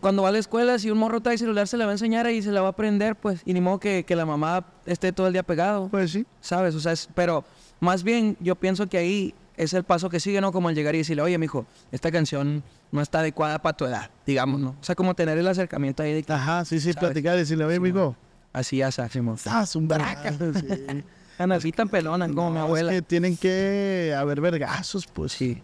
[0.00, 2.28] cuando va a la escuela, si un morro trae celular, se le va a enseñar
[2.30, 5.12] y se la va a aprender, pues, y ni modo que, que la mamá esté
[5.12, 5.88] todo el día pegado.
[5.88, 6.26] Pues sí.
[6.40, 6.74] ¿sabes?
[6.74, 7.44] O sea, es- pero
[7.80, 10.52] más bien yo pienso que ahí es el paso que sigue, ¿no?
[10.52, 12.62] Como el llegar y decirle, oye, mijo, esta canción
[12.92, 14.70] no está adecuada para tu edad, digamos, ¿no?
[14.80, 17.08] O sea, como tener el acercamiento ahí de que Ajá, sí, sí, ¿Sabes?
[17.08, 18.16] platicar y decirle, oye, amigo,
[18.52, 19.34] así ya sáximo.
[19.34, 20.32] estás un braca.
[20.54, 21.04] Sí.
[21.38, 22.92] Ana, así tan pelona como mi abuela.
[22.92, 25.32] Es que tienen que haber vergazos, pues.
[25.32, 25.62] Sí.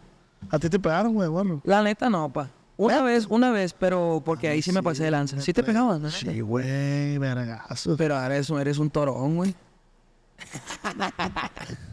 [0.51, 1.61] A ti te pegaron, güey, bueno.
[1.65, 2.49] La neta no, pa.
[2.77, 5.41] Una vez, una vez, pero porque ahí sí me pasé de lanza.
[5.41, 6.11] Sí te pegabas, ¿no?
[6.11, 7.97] Sí, güey, vergazos.
[7.97, 9.55] Pero ahora eres, eres un torón, güey.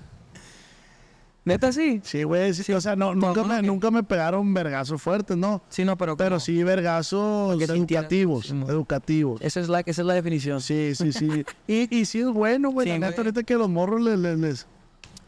[1.50, 2.00] Neta sí.
[2.04, 5.62] Sí, güey, sí, o sea, no, nunca, me, nunca me pegaron vergazos fuertes, ¿no?
[5.70, 9.42] Sí, no, pero Pero sí vergazos educativos, Sí, educativos.
[9.42, 10.62] Esa es la, esa es la definición.
[10.62, 11.46] Sí, sí, sí.
[11.68, 13.28] y, y sí es bueno, güey, Sí, la neta, güey.
[13.28, 14.18] ahorita que los morros les...
[14.20, 14.68] les, les-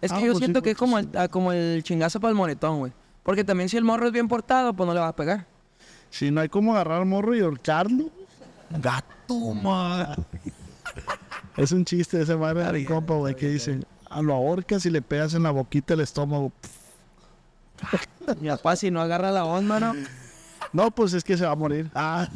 [0.01, 1.83] Es que Ah, yo pues sí, siento que pues es como el, ah, como el
[1.83, 2.91] chingazo para el moretón, güey.
[3.23, 5.45] Porque también si el morro es bien portado, pues no le vas a pegar.
[6.09, 8.09] Si no hay como agarrar al morro y ahorcarlo.
[8.71, 10.15] Gato, man.
[11.57, 14.89] es un chiste ese madre de mi compa, güey, que dice, a lo ahorcas y
[14.89, 16.51] le pegas en la boquita el estómago.
[18.39, 19.93] Mi papá si no agarra la onda, ¿no?
[20.73, 21.89] No, pues es que se va a morir.
[21.95, 22.27] Ah,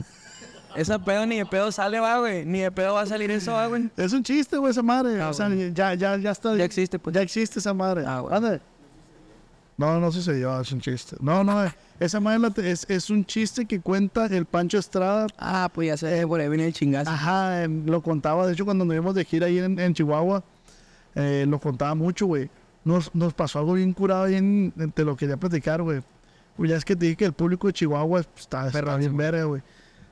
[0.76, 2.46] Esa pedo ni de pedo sale, va, güey.
[2.46, 3.90] Ni de pedo va a salir eso, va, güey.
[3.96, 5.22] es un chiste, güey, esa madre.
[5.22, 5.72] Ah, o sea, bueno.
[5.74, 6.56] ya, ya, ya está.
[6.56, 7.14] Ya existe, pues.
[7.14, 8.04] Ya existe esa madre.
[8.06, 8.24] Ah.
[8.32, 8.60] Ande.
[9.78, 11.18] No, no sucedió, es un chiste.
[11.20, 15.28] No, no, eh, esa madre es, es un chiste que cuenta el Pancho Estrada.
[15.38, 17.10] Ah, pues ya sé, por ahí viene el chingazo.
[17.12, 20.44] Ajá, lo contaba, de hecho, cuando nos íbamos de gira ahí en, en Chihuahua,
[21.16, 22.50] eh, lo contaba mucho, güey.
[22.84, 26.02] Nos, nos pasó algo bien curado, bien, te lo quería platicar, güey.
[26.56, 29.44] Pues ya es que te dije que el público de Chihuahua está, está bien verga,
[29.46, 29.62] güey.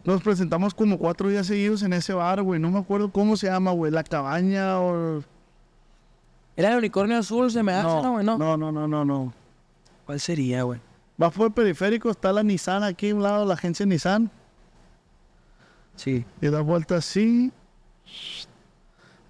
[0.04, 2.60] Nos presentamos como cuatro días seguidos en ese bar, güey.
[2.60, 3.92] No me acuerdo cómo se llama, güey.
[3.92, 5.24] La cabaña o...
[6.56, 8.26] Era el unicornio azul, se me hace, ¿no, güey?
[8.26, 8.38] No.
[8.38, 9.34] no, no, no, no, no.
[10.06, 10.82] ¿Cuál sería, güey?
[11.22, 14.30] Va por el periférico, está la Nissan aquí a un lado, la agencia Nissan.
[15.96, 16.26] Sí.
[16.42, 17.52] Y da vuelta así.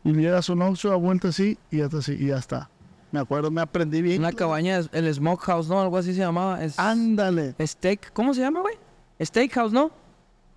[0.04, 2.70] Y llegas a un Oxxo, da vuelta así y ya está así, y ya está.
[3.12, 4.20] Me acuerdo, me aprendí bien.
[4.20, 5.80] Una cabaña, el Smokehouse, ¿no?
[5.82, 6.64] Algo así se llamaba.
[6.64, 6.80] Es...
[6.80, 7.56] Ándale.
[7.62, 8.76] Steak, ¿cómo se llama, güey?
[9.22, 9.92] Steakhouse, ¿no?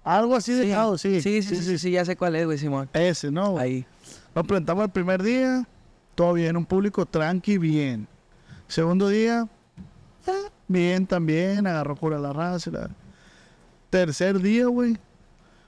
[0.03, 1.21] Algo así de lado, sí.
[1.21, 2.89] Sí, sí, sí, sí, ya sé cuál es, güey, Simón.
[2.93, 3.59] Ese, ¿no?
[3.59, 3.85] Ahí.
[4.35, 5.67] Nos presentamos el primer día,
[6.15, 8.07] todo bien, un público tranqui, bien.
[8.69, 9.47] Segundo día,
[10.27, 10.33] eh,
[10.69, 12.71] bien también, agarró cura la raza.
[12.71, 12.91] la-
[13.91, 14.97] Tercer día, güey,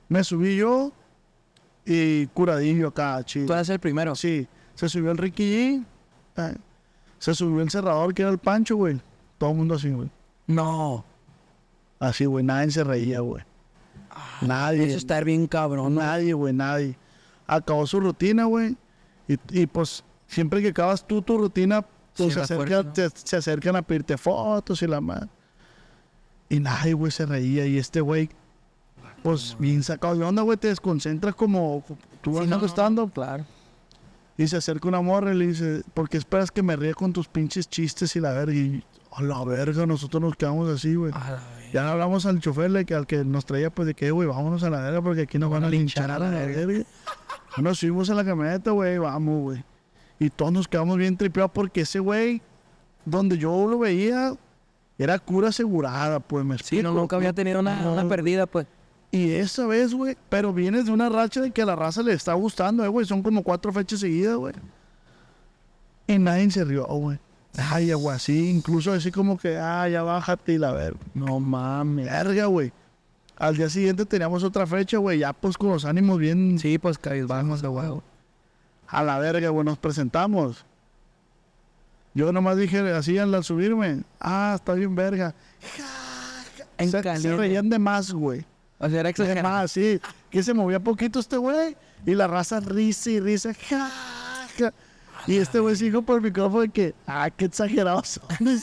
[0.09, 0.93] me subí yo
[1.89, 3.47] y curadillo acá, chido.
[3.47, 4.15] Tú eres el primero.
[4.15, 5.85] Sí, se subió el Ricky G,
[6.37, 6.57] eh,
[7.19, 9.01] se subió el cerrador que era el Pancho, güey.
[9.39, 10.11] Todo el mundo así, güey.
[10.47, 11.05] No.
[11.99, 13.43] Así, güey, nadie se reía, güey.
[14.43, 14.85] Nadie.
[14.85, 16.03] Eso está bien cabrón, ¿no?
[16.03, 16.97] Nadie, güey, nadie.
[17.47, 18.77] Acabó su rutina, güey.
[19.27, 24.19] Y, y, pues, siempre que acabas tú tu rutina, pues se, se acercan a pedirte
[24.19, 25.29] fotos y la madre.
[26.51, 27.67] Y nadie, güey, se reía.
[27.67, 28.29] Y este güey,
[29.23, 31.83] pues, bien sacado de onda, güey, te desconcentras como
[32.21, 33.09] tú Sí, vas no, estando.
[33.09, 33.45] Claro.
[34.37, 37.13] Y se acerca una morra y le dice, ¿por qué esperas que me ría con
[37.13, 38.53] tus pinches chistes y la verga?
[38.55, 41.13] Y a la verga, nosotros nos quedamos así, güey.
[41.73, 44.29] Ya le hablamos al chofer, le- que al que nos traía, pues de que, güey,
[44.29, 46.85] vámonos a la verga porque aquí nos van a linchar a la verga.
[47.57, 49.65] Nos subimos a la camioneta, güey, vamos, güey.
[50.21, 52.41] Y todos nos quedamos bien tripeados porque ese güey,
[53.05, 54.35] donde yo lo veía,
[54.99, 56.93] era cura asegurada, pues me Sí, no, explico.
[56.95, 58.67] nunca había tenido una, una perdida, pues.
[59.11, 62.13] Y esa vez, güey, pero vienes de una racha de que a la raza le
[62.13, 63.07] está gustando, eh, güey.
[63.07, 64.55] Son como cuatro fechas seguidas, güey.
[66.07, 67.19] Y nadie se rió, güey.
[67.57, 70.99] Ay, güey, así, incluso así como que, ah, ya bájate y la verga.
[71.15, 72.07] No mames.
[72.07, 72.73] Verga, güey.
[73.37, 76.99] Al día siguiente teníamos otra fecha, güey, ya pues con los ánimos bien Sí, pues
[76.99, 78.03] cabizbajos de huevo.
[78.89, 80.65] a la verga, güey, nos presentamos.
[82.15, 85.35] Yo nomás dije así al subirme, ah, está bien verga.
[86.79, 88.45] En Se, reían de más, güey.
[88.79, 89.49] O sea, era exagerado.
[89.49, 90.01] más, sí.
[90.31, 91.77] Que se movía poquito este güey.
[92.07, 93.53] Y la raza risa y risa.
[93.55, 93.91] ja,
[94.59, 94.73] ja.
[95.27, 98.21] Y este güey se dijo por el micrófono que, ah, qué exagerados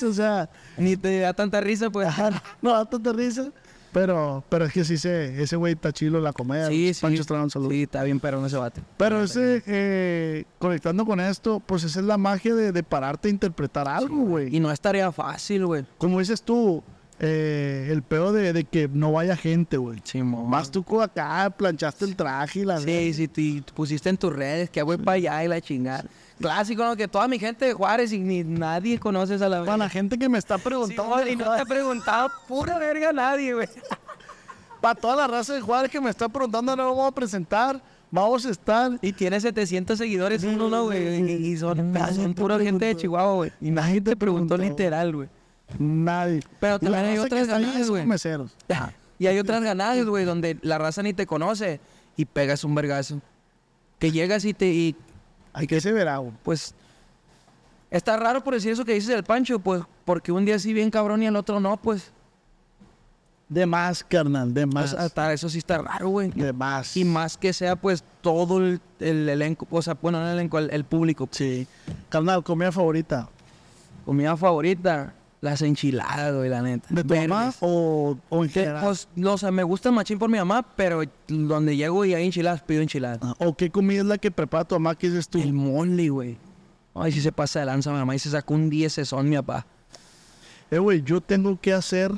[0.08, 2.08] o sea, Ni te da tanta risa, pues.
[2.08, 3.52] ajá, no da tanta risa.
[3.92, 6.68] Pero, pero es que sí, se, ese güey está chilo en la comedia.
[6.68, 7.02] Sí, sí.
[7.02, 7.70] Pancho Estrada, un saludo.
[7.70, 8.82] Sí, está bien perrón ese bate.
[8.98, 13.32] Pero ese, eh, conectando con esto, pues esa es la magia de, de pararte a
[13.32, 14.54] interpretar algo, güey.
[14.54, 15.86] Y no es tarea fácil, güey.
[15.98, 16.84] Como dices tú,
[17.20, 20.02] eh, el peor de, de que no vaya gente, güey.
[20.04, 20.22] Sí.
[20.22, 24.70] Más tú acá, planchaste el traje y la Sí, sí, te pusiste en tus redes
[24.70, 26.06] que voy para allá y la chingada.
[26.40, 26.98] Clásico, ¿no?
[26.98, 30.18] Que toda mi gente de Juárez y ni nadie conoces a la Para la gente
[30.18, 33.70] que me está preguntando, y no te ha preguntado pura verga nadie, güey.
[34.82, 38.46] para toda la raza de Juárez que me está preguntando, no vamos a presentar, vamos
[38.46, 38.92] a estar.
[39.02, 41.48] Y tiene 700 seguidores uno, ¿no, güey?
[41.48, 42.98] Y, son, son pura gente de.
[42.98, 43.52] Chihuahua, güey.
[43.62, 44.58] Y nadie te preguntó.
[44.58, 45.30] literal, güey.
[45.80, 46.42] Nadie.
[46.60, 48.06] Pero también hay otras ganadas, güey.
[48.06, 48.56] meseros.
[49.18, 51.80] Y hay otras ganadas, güey, donde la raza ni te conoce
[52.18, 53.22] y pegas un vergazo.
[53.98, 54.66] Que llegas y te...
[54.68, 54.94] Y,
[55.54, 56.34] Hay que se verá, güey.
[56.44, 56.76] pues...
[57.90, 60.92] Está raro por decir eso que dices del Pancho, pues, porque un día sí bien
[60.92, 62.12] cabrón y el otro no, pues.
[63.48, 64.90] De más, carnal, de más.
[64.90, 66.32] sea, está- eso sí está raro, güey.
[66.32, 66.98] de más.
[66.98, 70.60] Y más que sea, pues, todo el, el elenco, o sea, bueno, no el elenco,
[70.60, 71.30] el, el público.
[71.32, 71.66] Sí.
[72.10, 73.30] Carnal, comida favorita.
[74.04, 76.88] Comida favorita, las enchiladas, güey, la neta.
[76.90, 78.84] ¿De tu mamá o, o en general?
[78.84, 82.26] pues, no, o sea, me gusta machín por mi mamá, pero donde llego y hay
[82.26, 83.20] enchiladas, pido enchiladas.
[83.22, 85.40] Ah, ¿O qué comida es la que prepara tu mamá que dices tú?
[85.40, 86.38] El mole, güey.
[86.94, 89.36] Ay, si se pasa de lanza mi mamá y se sacó un 10 son mi
[89.36, 89.66] papá.
[90.72, 92.12] Eh, güey, yo tengo que hacer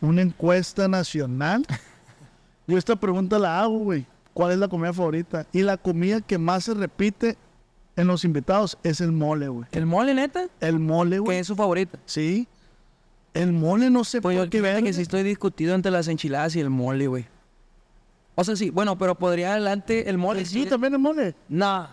[0.00, 1.64] una encuesta nacional.
[2.66, 4.04] Yo esta pregunta la hago, güey.
[4.34, 5.46] ¿Cuál es la comida favorita?
[5.52, 7.38] Y la comida que más se repite
[7.98, 9.66] en los invitados es el mole, güey.
[9.72, 10.46] ¿El mole, neta?
[10.60, 11.38] El mole, ¿Qué güey.
[11.38, 11.98] es su favorita?
[12.06, 12.46] Sí.
[13.34, 16.54] El mole no sé Pues yo por qué que sí estoy discutido entre las enchiladas
[16.56, 17.26] y el mole, güey.
[18.36, 20.44] O sea, sí, bueno, pero podría adelante el mole.
[20.44, 21.34] Sí, también el mole.
[21.48, 21.88] Nah.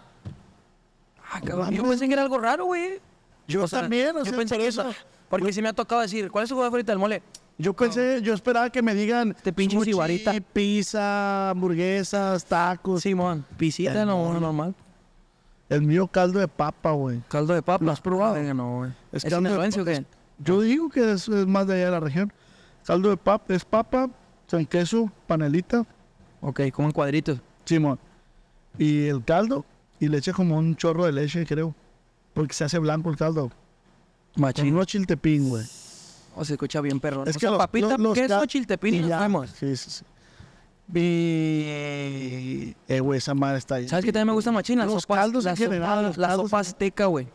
[1.31, 1.71] Ah, cabrón.
[1.71, 2.99] Yo pensé que era algo raro, güey.
[3.47, 4.85] Yo O sea, también, o yo pensé que eso.
[5.27, 7.23] Porque sí me ha tocado decir, ¿cuál es su favorita del mole?
[7.57, 10.33] Yo pensé, yo esperaba que me digan Este pinche sushi, sibarita.
[10.53, 13.01] pizza, hamburguesas, tacos.
[13.01, 13.43] Simón.
[13.57, 14.75] Pisita, El no, normal.
[15.75, 17.21] El mío caldo de papa, güey.
[17.27, 17.83] Caldo de papa.
[17.83, 18.35] ¿Lo has probado?
[18.35, 18.91] Venga, no, güey.
[19.11, 20.05] Es ¿Es, caldo de o qué?
[20.39, 22.31] Yo digo que es, es más de allá de la región.
[22.85, 24.09] Caldo de papa, es papa,
[24.49, 25.85] con queso, panelita,
[26.41, 27.39] Ok, como en cuadritos.
[27.65, 27.99] Simón.
[28.77, 29.65] Y el caldo,
[29.99, 31.73] y le echa como un chorro de leche, creo.
[32.33, 33.49] Porque se hace blanco el caldo.
[34.33, 34.73] Con Machín.
[34.73, 35.65] unos chiltepín, güey.
[36.35, 37.27] O se escucha bien perrón.
[37.27, 39.27] Es que los- papita, los- los queso, chiltepín y ya.
[39.57, 40.05] Sí, sí, sí.
[40.93, 42.75] Y...
[42.87, 43.87] Eh, güey, esa madre está ahí.
[43.87, 44.77] ¿Sabes qué también me gusta machín?
[44.79, 47.27] Las Los sopas, caldos en las general, sopas- los la caldos sopa en- azteca, güey.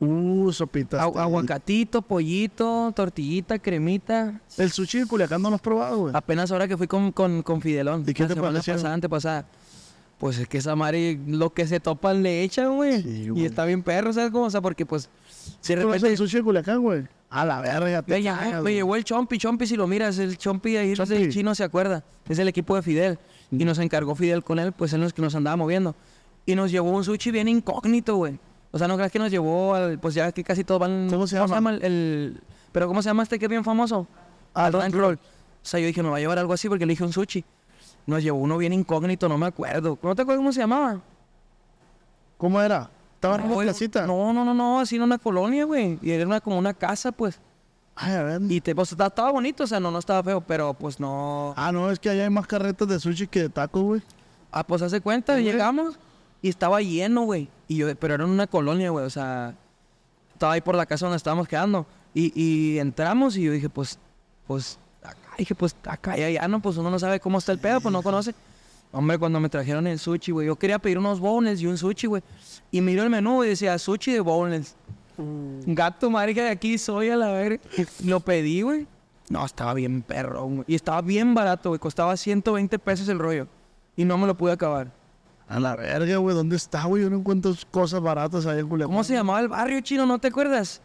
[0.00, 1.00] Uh, sopitas.
[1.02, 4.40] Agu- Aguacatito, pollito, tortillita, cremita.
[4.56, 6.14] El sushi de Culiacán no lo has probado, güey.
[6.16, 8.04] Apenas ahora que fui con, con, con Fidelón.
[8.06, 9.46] ¿Y qué la te semana pasada, antepasada.
[10.18, 13.02] Pues es que esa madre, lo que se topan le echan, güey.
[13.02, 14.44] Sí, y está bien perro, ¿sabes cómo?
[14.46, 15.08] O sea, porque pues...
[15.60, 16.08] ¿Sí de conoces repente...
[16.10, 17.04] el sushi de Culiacán, güey?
[17.30, 18.02] A la verga.
[18.02, 21.08] te Me, cagas, me el Chompi, Chompi, si lo miras, el Chompi ahí, sé, el
[21.08, 21.28] Chompi.
[21.28, 23.18] chino se acuerda, es el equipo de Fidel.
[23.50, 25.94] Y nos encargó Fidel con él, pues él los que nos andaba moviendo.
[26.46, 28.38] Y nos llevó un sushi bien incógnito, güey.
[28.70, 31.08] O sea, no creas que nos llevó al, pues ya que casi todos van...
[31.10, 31.70] ¿Cómo se llama?
[31.70, 32.40] el, el-
[32.72, 34.06] pero ¿cómo se llama este que es bien famoso?
[34.54, 35.14] Ah, Rank Roll.
[35.16, 35.18] O
[35.62, 37.44] sea, yo dije, me va a llevar algo así porque le dije un sushi.
[38.06, 39.98] Nos llevó uno bien incógnito, no me acuerdo.
[40.02, 41.00] ¿No te acuerdas cómo se llamaba?
[42.36, 42.90] ¿Cómo era?
[43.18, 44.06] ¿Estaba en una casita?
[44.06, 45.98] No, no, no, no, así en una colonia, güey.
[46.02, 47.40] Y era una, como una casa, pues.
[47.96, 48.42] Ay, a ver.
[48.48, 51.52] Y te, pues, estaba, estaba bonito, o sea, no, no estaba feo, pero pues no.
[51.56, 54.02] Ah, no, es que allá hay más carretas de sushi que de tacos, güey.
[54.52, 55.98] Ah, pues hace cuenta, llegamos
[56.40, 57.48] y estaba lleno, güey.
[57.66, 59.56] Y yo, pero era en una colonia, güey, o sea,
[60.32, 61.86] estaba ahí por la casa donde estábamos quedando.
[62.14, 63.98] Y, y entramos y yo dije, pues,
[64.46, 67.58] pues, acá, dije, pues, acá y allá, no, pues uno no sabe cómo está el
[67.58, 68.32] pedo, pues no conoce.
[68.90, 72.06] Hombre, cuando me trajeron el sushi, güey, yo quería pedir unos boneless y un sushi,
[72.06, 72.22] güey.
[72.70, 74.76] Y miro el menú y decía, sushi de boneless.
[75.66, 77.60] Gato, madre, que de aquí soy a la verga.
[78.04, 78.86] Lo pedí, güey.
[79.28, 80.64] No, estaba bien perro, güey.
[80.66, 81.78] Y estaba bien barato, güey.
[81.78, 83.46] Costaba 120 pesos el rollo.
[83.96, 84.92] Y no me lo pude acabar.
[85.48, 86.34] A la verga, güey.
[86.34, 87.02] ¿Dónde está, güey?
[87.02, 88.90] Yo no encuentro cosas baratas allá en Culiacán.
[88.90, 90.06] ¿Cómo se llamaba el barrio chino?
[90.06, 90.80] ¿No te acuerdas?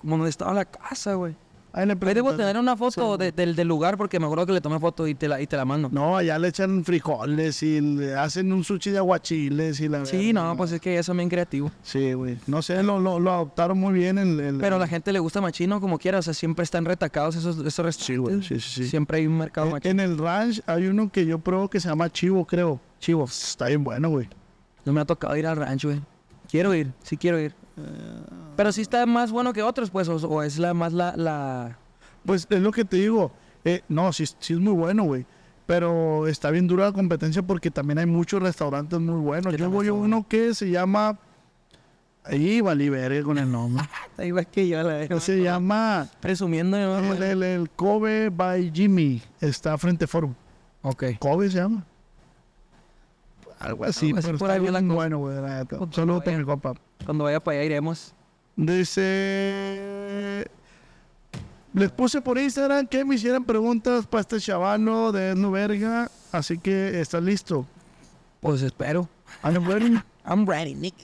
[0.00, 1.34] Como donde estaba la casa, güey.
[1.74, 4.52] Ahí le Ahí debo tener una foto de- del, del lugar porque me acuerdo que
[4.52, 5.88] le tomé foto y te la, y te la mando.
[5.90, 10.32] No, allá le echan frijoles y le hacen un sushi de aguachiles y la Sí,
[10.32, 11.70] verga, no, pues es que eso es bien creativo.
[11.82, 12.36] Sí, güey.
[12.46, 14.38] No sé, lo, lo, lo adoptaron muy bien el...
[14.38, 17.36] el- Pero a la gente le gusta machino como quiera, o sea, siempre están retacados
[17.36, 18.46] esos, esos Sí, güey, restaurantes.
[18.46, 18.90] sí, sí, sí.
[18.90, 19.90] Siempre hay un mercado En, machino.
[19.90, 22.80] en el ranch hay uno que yo pruebo que se llama Chivo, creo.
[23.00, 23.24] Chivo.
[23.24, 24.28] Está bien bueno, güey.
[24.84, 26.00] No me ha tocado ir al rancho, güey.
[26.50, 27.54] Quiero ir, sí quiero ir.
[28.56, 31.78] Pero sí está más bueno que otros, pues, o, o es la más la, la...
[32.24, 33.32] Pues es lo que te digo.
[33.64, 35.24] Eh, no, sí, sí es muy bueno, güey.
[35.66, 39.56] Pero está bien dura la competencia porque también hay muchos restaurantes muy buenos.
[39.56, 41.18] Yo voy a uno que se llama...
[42.24, 43.82] Ahí valí verga con el nombre.
[44.16, 45.18] Ahí va que yo la veo.
[45.18, 47.14] se llama Presumiendo, ¿no?
[47.14, 49.20] el, el- el Kobe by Jimmy.
[49.40, 50.32] Está frente a Forum.
[50.82, 51.04] Ok.
[51.18, 51.84] Kobe se llama.
[53.62, 55.40] Algo así, Algo así pero por ahí bien bueno, güey.
[55.40, 55.78] la neta.
[55.92, 56.74] Saludos a mi compa.
[57.04, 58.12] Cuando vaya para allá iremos.
[58.56, 60.46] Dice.
[61.72, 66.10] Les puse por Instagram que me hicieran preguntas para este chavano de No Verga.
[66.32, 67.64] Así que estás listo.
[68.40, 69.08] Pues espero.
[69.44, 69.98] I'm ready.
[70.26, 70.94] I'm ready, Nick.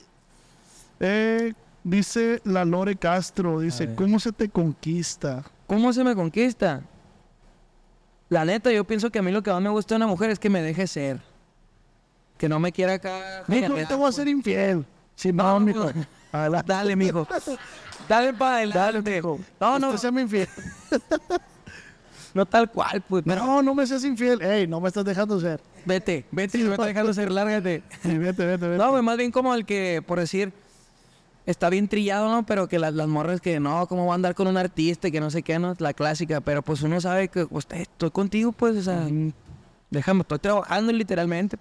[0.99, 1.53] Eh,
[1.83, 3.61] dice la Lore Castro.
[3.61, 3.95] Dice.
[3.95, 5.43] ¿Cómo se te conquista?
[5.65, 6.81] ¿Cómo se me conquista?
[8.27, 10.29] La neta, yo pienso que a mí lo que más me gusta de una mujer
[10.29, 11.28] es que me deje ser.
[12.39, 13.43] Que no me quiera acá.
[13.47, 14.85] Mijo, te voy a ser infiel.
[15.13, 15.85] Sí, no, No, mijo.
[15.93, 16.07] mijo.
[16.31, 16.71] Adelante.
[16.71, 17.27] Dale, mijo.
[18.07, 19.21] Dale para adelante.
[19.59, 20.47] No, no, Usted sea mi infiel.
[22.33, 23.25] no tal cual, pues.
[23.25, 24.41] No, no me seas infiel.
[24.41, 25.59] Ey, no me estás dejando ser.
[25.85, 27.83] vete, vete y me está dejando ser, lárgate.
[28.03, 28.77] Vete, vete, vete.
[28.77, 30.53] No, pues más bien como el que, por decir,
[31.45, 32.45] está bien trillado, ¿no?
[32.45, 35.11] Pero que las, las morras que no, ¿cómo va a andar con un artista y
[35.11, 35.75] que no sé qué, ¿no?
[35.79, 39.07] La clásica, pero pues uno sabe que pues, estoy contigo, pues, o sea,
[39.89, 41.57] déjame, estoy trabajando literalmente.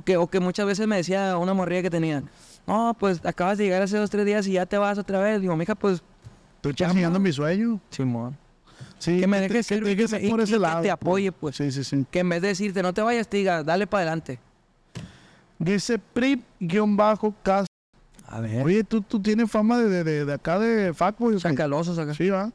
[0.00, 2.22] O que, o que muchas veces me decía una morrilla que tenía,
[2.66, 5.42] no, pues acabas de llegar hace dos, tres días y ya te vas otra vez.
[5.42, 6.02] Digo, mija, pues,
[6.56, 7.78] Estoy chingando mi sueño.
[7.90, 8.34] Simón.
[8.98, 10.80] Sí, Que me dejes que por ese lado.
[10.80, 11.56] te apoye, pues.
[11.56, 12.06] Sí, sí, sí.
[12.10, 14.38] Que en vez de decirte, no te vayas, te diga, dale para adelante.
[15.58, 17.66] Dice Prip-Cast.
[18.26, 18.64] A ver.
[18.64, 21.34] Oye, tú, tú tienes fama de, de, de, acá de Fuckboy.
[21.34, 21.40] ¿o qué?
[21.40, 22.14] Sacalosos acá.
[22.14, 22.50] Sí, va.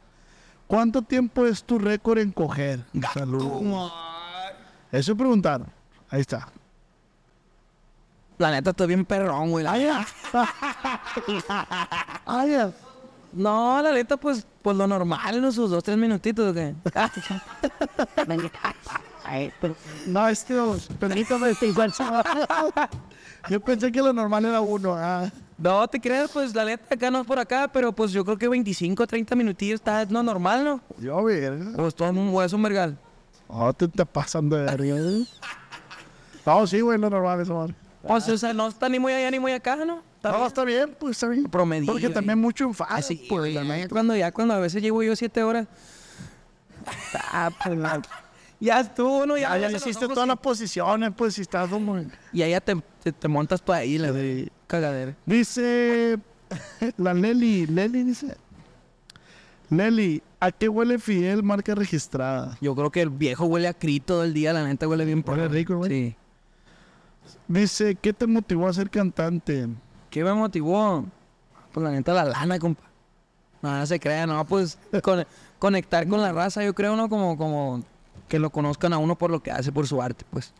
[0.65, 2.79] ¿Cuánto tiempo es tu récord en coger?
[3.13, 3.93] Saludos.
[4.91, 5.67] Eso preguntaron.
[6.09, 6.47] Ahí está.
[8.37, 9.65] La neta, estoy bien perrón, güey.
[9.67, 9.77] Ah,
[12.45, 12.71] ya.
[13.31, 15.51] No, la neta, pues, pues lo normal, ¿no?
[15.51, 16.75] Sus dos, tres minutitos, ¿o qué?
[20.07, 20.53] No, es que
[20.99, 21.53] permítame.
[23.49, 24.95] Yo pensé que lo normal era uno.
[24.95, 25.29] Ah.
[25.57, 28.37] no, te creas, pues, la neta, acá no es por acá, pero pues yo creo
[28.37, 30.81] que 25, 30 minutillos está no normal, ¿no?
[30.99, 31.71] Yo, verga.
[31.75, 32.97] Pues todo un hueso, un vergal.
[33.49, 34.95] No, te estás pasando de verga.
[34.97, 35.25] ¿eh?
[36.45, 37.75] No, sí, güey, lo normal eso, madre.
[38.07, 40.01] Pues, o sea, no está ni muy allá ni muy acá, ¿no?
[40.17, 40.47] Está No, bien.
[40.47, 41.43] está bien, pues está bien.
[41.45, 42.93] Promedio, Porque también mucho enfado.
[42.93, 43.89] Así, pues, güey, la ya neta.
[43.89, 45.67] cuando ya, cuando a veces llevo yo siete horas.
[47.31, 48.01] Ah, pues, la-
[48.59, 49.37] ya estuvo, ¿no?
[49.37, 51.97] Ya, Ah, ya los hiciste todas las posiciones, pues si estás como...
[51.99, 54.49] Y ya te, te, te montas tú ahí, la Sí.
[54.67, 55.15] cagadera.
[55.25, 56.19] Dice
[56.97, 58.37] la Leli, Leli dice...
[59.71, 62.55] Leli, ¿a qué huele Fidel marca registrada?
[62.61, 65.23] Yo creo que el viejo huele a cri todo el día, la neta huele bien
[65.25, 65.89] Huele rico, güey.
[65.91, 66.15] Sí.
[67.47, 69.67] Dice, ¿qué te motivó a ser cantante?
[70.09, 71.05] ¿Qué me motivó?
[71.71, 72.83] Pues la neta la lana, compa.
[73.61, 75.25] No, no se crea, no, pues con-
[75.59, 77.09] conectar con la raza, yo creo, ¿no?
[77.09, 77.83] Como, como
[78.27, 80.53] que lo conozcan a uno por lo que hace, por su arte, pues.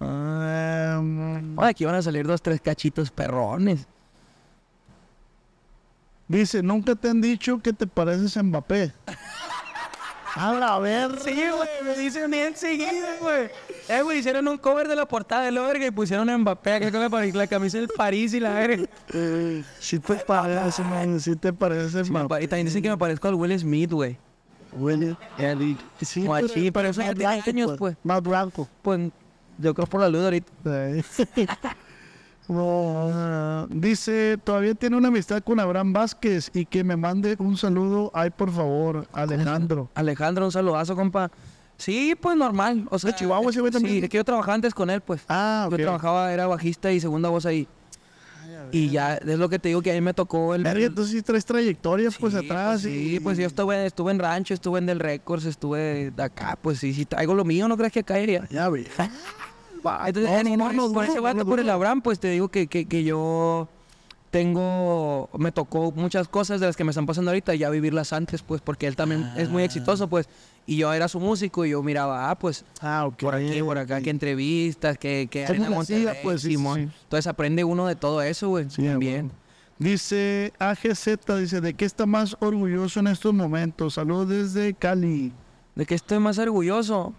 [0.00, 3.86] Um, Oye, aquí van a salir dos, tres cachitos perrones.
[6.28, 8.92] dice, ¿nunca te han dicho que te pareces a Mbappé?
[10.34, 11.18] a la ver.
[11.22, 13.50] Sí, güey, me dicen bien seguido, güey.
[13.88, 16.74] Eh, güey, hicieron un cover de la portada de la verga y pusieron a Mbappé
[16.74, 18.86] acá con la, camisa del París y la verga.
[19.78, 21.24] Si te pareces, man, te
[22.04, 22.28] Sí, me Mbappé.
[22.28, 24.16] pa- y también dicen que me parezco al Will Smith, güey.
[24.72, 25.16] Huele.
[26.00, 27.96] Sí, Guachí, pero eso ya tiene años, pues.
[28.04, 28.68] Más blanco.
[28.82, 29.10] Pues
[29.58, 30.52] yo creo por la luz ahorita.
[33.70, 38.10] Dice, todavía tiene una amistad con Abraham Vázquez y que me mande un saludo.
[38.14, 39.90] Ay, por favor, Alejandro.
[39.94, 41.30] Alejandro, un saludazo, compa.
[41.76, 42.86] Sí, pues normal.
[42.90, 43.94] O sea, ¿De Chihuahua ese güey también?
[43.96, 45.22] Sí, es que yo trabajaba antes con él, pues.
[45.28, 45.72] Ah, ok.
[45.76, 47.66] Yo trabajaba, era bajista y segunda voz ahí.
[48.72, 50.62] Y ya, es lo que te digo que a mí me tocó el...
[50.62, 52.82] Verga, entonces sí traes trayectoria pues Sí, atrás.
[52.82, 56.22] pues, y- sí, pues yo estuve, estuve en rancho, estuve en Del Records, estuve de
[56.22, 58.46] acá, pues sí, sí, traigo lo mío, ¿no crees que acá iría?
[58.50, 58.86] Ya vi.
[60.06, 63.68] Entonces, no, ese vato, por el Abraham, pues te digo que, que, que yo
[64.30, 68.42] tengo, me tocó muchas cosas de las que me están pasando ahorita, ya vivirlas antes,
[68.42, 70.28] pues, porque él también es muy exitoso, pues,
[70.66, 73.16] y yo era su músico y yo miraba, ah, pues, Ah, ok.
[73.18, 75.70] por aquí, por acá, que entrevistas, que, que ¿Cómo Arena?
[75.70, 76.76] Monterrey, Pues, Simón.
[76.92, 76.96] sí.
[77.04, 79.32] Entonces aprende uno de todo eso, güey, Sí, también.
[79.78, 81.08] Dice AGZ,
[81.40, 83.94] dice, ¿de qué está más orgulloso en estos momentos?
[83.94, 85.32] Saludos desde Cali.
[85.74, 87.14] ¿De qué estoy más orgulloso?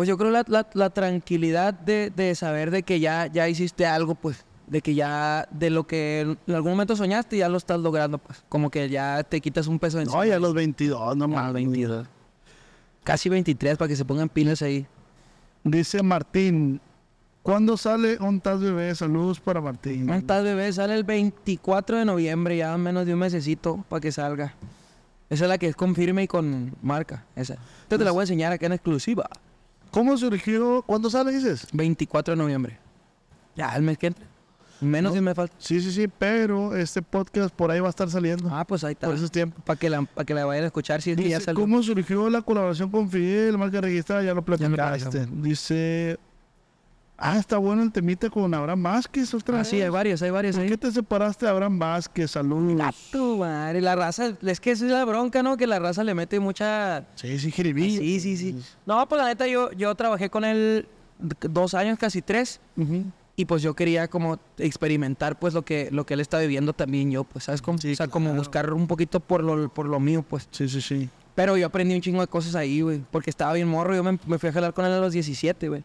[0.00, 3.84] Pues yo creo la, la, la tranquilidad de, de saber de que ya, ya hiciste
[3.84, 4.46] algo, pues.
[4.66, 8.42] De que ya, de lo que en algún momento soñaste, ya lo estás logrando, pues.
[8.48, 11.52] Como que ya te quitas un peso de No, ya a los 22, no más.
[11.52, 12.08] 22.
[13.04, 14.86] Casi 23 para que se pongan pilas ahí.
[15.64, 16.80] Dice Martín,
[17.42, 18.94] ¿cuándo sale un tal bebé?
[18.94, 20.08] Saludos para Martín.
[20.08, 24.12] Un tal bebé sale el 24 de noviembre, ya menos de un mesecito para que
[24.12, 24.54] salga.
[25.28, 27.26] Esa es la que es con firme y con marca.
[27.36, 27.58] Esa.
[27.82, 29.28] Entonces te la voy a enseñar acá en exclusiva.
[29.90, 30.82] ¿Cómo surgió?
[30.82, 31.66] ¿Cuándo sale, dices?
[31.72, 32.78] 24 de noviembre.
[33.56, 34.26] Ya, el mes que entra.
[34.80, 35.14] Menos No.
[35.14, 35.54] de un mes falta.
[35.58, 38.48] Sí, sí, sí, pero este podcast por ahí va a estar saliendo.
[38.50, 39.08] Ah, pues ahí está.
[39.08, 39.62] por esos tiempos.
[39.64, 41.60] Para que, la, para que la vayan a escuchar si es que ya salió.
[41.60, 44.22] ¿cómo surgió la colaboración con Fidel, marca registrada?
[44.22, 45.26] Ya lo lo platicaste.
[45.32, 46.18] Dice,
[47.20, 50.56] ah, está bueno el temita con Abraham Vázquez otra Ah, sí, hay varios, hay varios
[50.56, 50.70] ¿Por ahí.
[50.70, 52.30] qué te separaste de Abraham Vázquez?
[52.32, 52.80] Saludos.
[52.82, 55.56] Ah, tu madre, la raza, es que esa es la bronca, ¿no?
[55.56, 57.04] Que la raza le mete mucha...
[57.14, 57.96] Sí, sí, jiribí.
[57.98, 58.56] Sí, sí, sí.
[58.86, 60.88] No, pues la neta, yo, yo trabajé con él
[61.42, 62.60] dos años, casi tres.
[63.36, 67.10] Y pues yo quería como experimentar pues lo que, lo que él está viviendo también
[67.10, 67.62] yo, pues, ¿sabes?
[67.62, 70.46] Como, Sí, o sea, como buscar un poquito por lo, por lo mío, pues.
[70.50, 71.08] Sí, sí, sí.
[71.34, 73.02] Pero yo aprendí un chingo de cosas ahí, güey.
[73.10, 75.68] Porque estaba bien morro, yo me, me fui a jalar con él a los 17,
[75.68, 75.84] güey.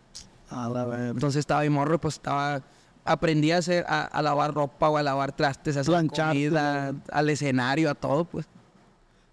[0.49, 0.99] A la ver.
[1.11, 2.61] Entonces estaba bien morro, pues estaba...
[3.07, 6.91] Aprendí a hacer, a, a lavar ropa o a lavar trastes, a hacer Planchar, comida,
[7.11, 8.47] al escenario, a todo, pues.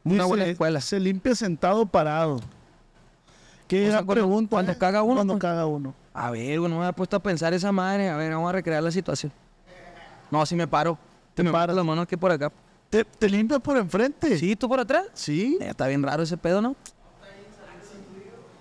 [0.05, 0.79] Dice, Una buena escuela.
[0.83, 2.39] Se limpia sentado parado.
[3.69, 4.51] ¿Qué O sea, cuando- pregunta?
[4.51, 4.77] cuando eh?
[4.79, 5.41] caga uno, Cuando pues.
[5.41, 5.95] caga uno.
[6.13, 8.11] A ver, güey, no me había puesto a pensar esa madre.
[8.11, 9.33] A ver, vamos a recrear la situación.
[10.31, 10.99] No, si me paro.
[11.33, 12.53] Te me paras las manos aquí por acá.
[12.91, 14.37] ¿Te, te limpias por enfrente?
[14.37, 14.55] ¿Sí?
[14.55, 15.07] ¿Tú por atrás?
[15.15, 15.57] Sí.
[15.63, 16.77] Eh, está bien raro ese pedo, ¿no?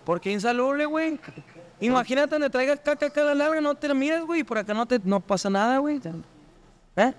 [0.05, 1.19] ¿Por qué insalubre, güey?
[1.81, 4.41] Imagínate donde traigas caca acá a la larga, no te la miras, güey.
[4.41, 5.99] y Por acá no te no pasa nada, güey.
[6.95, 7.13] ¿Eh?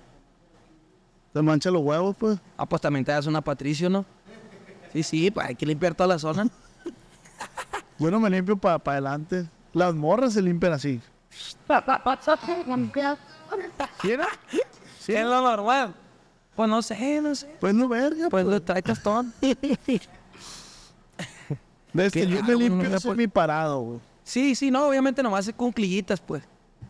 [1.33, 2.39] Te mancha los huevos, pues.
[2.57, 4.05] Ah, pues también te das una Patricio, ¿no?
[4.93, 6.49] Sí, sí, pues hay que limpiar toda la zona.
[7.99, 9.49] Bueno, me limpio para adelante.
[9.73, 11.01] Las morras se limpian así.
[14.01, 14.21] ¿Quién?
[14.99, 15.15] Sí.
[15.15, 15.95] Es lo normal.
[16.55, 17.57] Pues no sé, no sé.
[17.59, 18.29] Pues no, verga.
[18.29, 19.33] Pues lo trae tostón.
[19.41, 19.57] ¿Qué
[22.11, 24.12] que yo me No limpio me semi parado, güey.
[24.25, 26.43] Sí, sí, no, obviamente nomás es con clillitas, pues.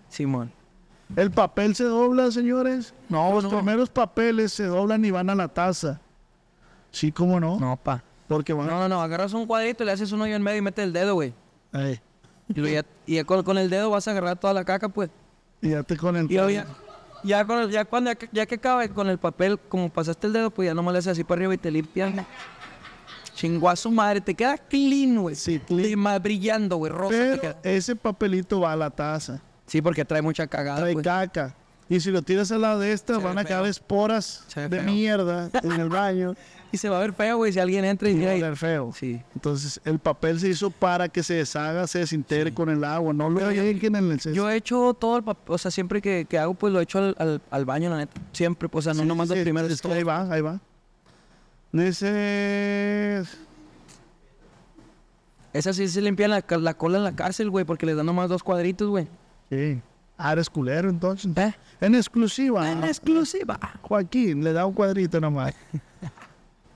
[0.08, 0.52] Simón.
[1.16, 2.94] El papel se dobla, señores.
[3.08, 3.50] No, Los no.
[3.50, 6.00] primeros papeles se doblan y van a la taza.
[6.90, 7.58] Sí, cómo no.
[7.58, 8.02] No, pa.
[8.28, 10.62] Porque van No, no, no, agarras un cuadrito, le haces un hoyo en medio y
[10.62, 11.34] metes el dedo, güey.
[11.72, 12.00] Ey,
[12.48, 15.10] Y, ya, y ya con, con el dedo vas a agarrar toda la caca, pues.
[15.60, 16.30] y ya te con el.
[16.30, 16.66] Y ya,
[17.24, 20.32] ya, con el- ya cuando ya, que- ya que con el papel, como pasaste el
[20.32, 22.12] dedo, pues ya nomás le haces así para arriba y te limpias.
[23.34, 25.34] Chingó a su madre, te queda clean, güey.
[25.34, 25.98] Sí, clean.
[25.98, 27.56] Más brillando, güey, rosa te Pero queda.
[27.62, 29.40] ese papelito va a la taza.
[29.66, 31.04] Sí, porque trae mucha cagada, Trae pues.
[31.04, 31.54] caca.
[31.88, 34.78] Y si lo tiras al lado de esta, Se van a quedar esporas Se de
[34.78, 34.82] feo.
[34.84, 36.34] mierda en el baño.
[36.74, 38.56] Y se va a ver feo, güey, si alguien entra y Y va a oler
[38.56, 38.94] feo.
[38.98, 39.20] Sí.
[39.34, 43.12] Entonces, el papel se hizo para que se deshaga, se desintegre con el agua.
[43.12, 44.32] No lo dejen en el cesto.
[44.34, 46.84] Yo he hecho todo el papel, o sea, siempre que, que hago, pues lo he
[46.84, 48.18] hecho al, al, al baño, la neta.
[48.32, 49.70] Siempre, pues, o sea, no Sí, nomás sí, los primeros.
[49.70, 50.60] es que ahí va, ahí va.
[51.72, 53.22] Dice...
[55.52, 58.28] Esa sí se limpian la, la cola en la cárcel, güey, porque les dan nomás
[58.28, 59.06] dos cuadritos, güey.
[59.50, 59.82] Sí.
[60.16, 61.30] Ah, eres culero entonces.
[61.36, 61.54] ¿Eh?
[61.80, 62.70] En exclusiva.
[62.70, 63.58] En exclusiva.
[63.82, 65.54] Joaquín, le da un cuadrito nomás.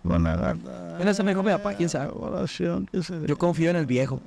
[0.04, 0.96] Gata.
[0.98, 2.12] Mira, se me dijo mi papá, quién sabe.
[2.14, 4.20] Oración, ¿qué se Yo confío en el viejo.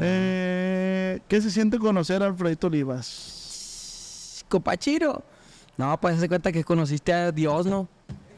[0.00, 4.44] Eh, ¿Qué se siente conocer a Alfredito Olivas?
[4.48, 5.22] Copachiro.
[5.76, 7.88] No, pues se cuenta que conociste a Dios, ¿no?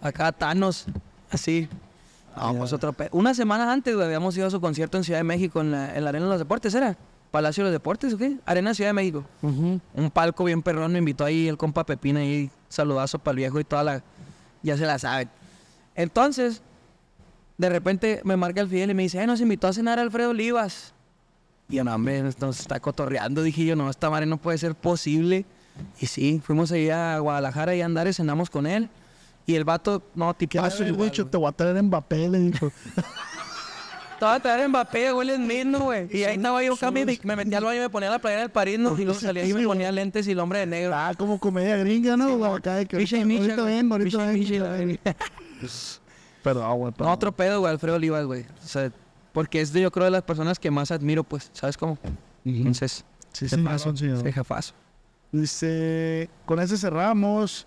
[0.00, 0.86] Acá a Thanos.
[1.30, 1.68] Así.
[2.36, 5.20] No, pues otro pe- Una semana antes, güey, habíamos ido a su concierto en Ciudad
[5.20, 6.96] de México, en la, en la Arena de los Deportes, ¿era?
[7.30, 8.36] Palacio de los Deportes, ¿o qué?
[8.46, 9.24] Arena Ciudad de México.
[9.42, 13.60] Un palco bien perrón, me invitó ahí el compa Pepina ahí, saludazo para el viejo
[13.60, 14.02] y toda la...
[14.62, 15.28] Ya se la saben.
[15.94, 16.62] Entonces,
[17.58, 20.30] de repente me marca el Fidel y me dice, eh, nos invitó a cenar Alfredo
[20.30, 20.94] Olivas.
[21.68, 23.42] Y yo, no, hombre, nos está cotorreando.
[23.42, 25.44] Dije yo, no, esta madre no puede ser posible.
[26.00, 28.88] Y sí, fuimos ahí a Guadalajara y a andar y cenamos con él.
[29.46, 30.62] Y el vato, no, ¿Qué tipo...
[30.62, 31.26] haces, bicho?
[31.26, 32.70] Te voy a traer Mbappé, le dijo.
[34.12, 36.08] Estaba a traer Mbappé, güey, el mismo, güey.
[36.14, 38.42] Y ahí estaba yo, acá, me, me metía al baño y me ponía la playera
[38.42, 38.92] del París, ¿no?
[38.98, 40.92] Y luego salía y me ponía lentes y el hombre de negro.
[40.94, 42.44] Ah, como comedia gringa, ¿no?
[42.44, 43.64] Acá de que ahorita, güey.
[43.64, 44.98] ven, ahorita ven.
[46.42, 48.42] Perdón, güey, No, otro pedo, güey, Alfredo Olivas, güey.
[48.42, 48.90] O sea,
[49.32, 51.98] porque es de, yo creo, de las personas que más admiro, pues, ¿sabes cómo?
[52.44, 54.20] Entonces, Sí, se sí, pasó, señor.
[54.22, 54.74] se jefazo.
[55.32, 57.66] Dice, con ese cerramos.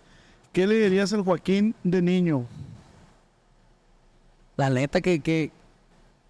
[0.51, 2.45] ¿Qué le dirías al Joaquín de niño?
[4.57, 5.51] La neta que, que,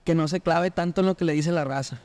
[0.03, 1.99] que no se clave tanto en lo que le dice la raza.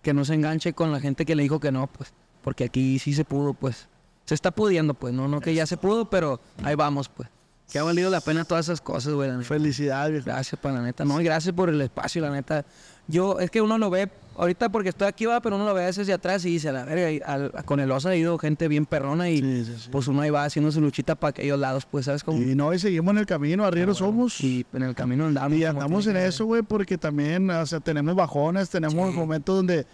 [0.00, 2.12] Que no se enganche con la gente que le dijo que no, pues.
[2.42, 3.88] Porque aquí sí se pudo, pues.
[4.24, 7.28] se está pudiendo, pues, no, no que ya se pudo, pero ahí vamos, pues.
[7.70, 9.28] Que ha valido la pena todas esas cosas, güey.
[9.28, 9.48] la neta.
[9.48, 10.24] Felicidades.
[10.24, 11.04] Gracias, para la neta.
[11.04, 12.64] No, y gracias por el espacio, la neta.
[13.12, 15.82] Yo, es que uno lo ve, ahorita porque estoy aquí, va, pero uno lo ve
[15.82, 18.38] a veces de atrás y dice, a la verga, al- con el oso ha ido
[18.38, 19.88] gente bien perrona y Sí, sí, sí.
[19.92, 22.40] pues uno ahí va haciendo su luchita para aquellos lados, pues, ¿sabes cómo?
[22.40, 24.40] Y no, y seguimos en el camino, arrieros somos.
[24.40, 25.58] Y en el camino andamos.
[25.58, 29.86] Y andamos en eso, güey, porque también, o sea, tenemos bajones, tenemos momentos donde,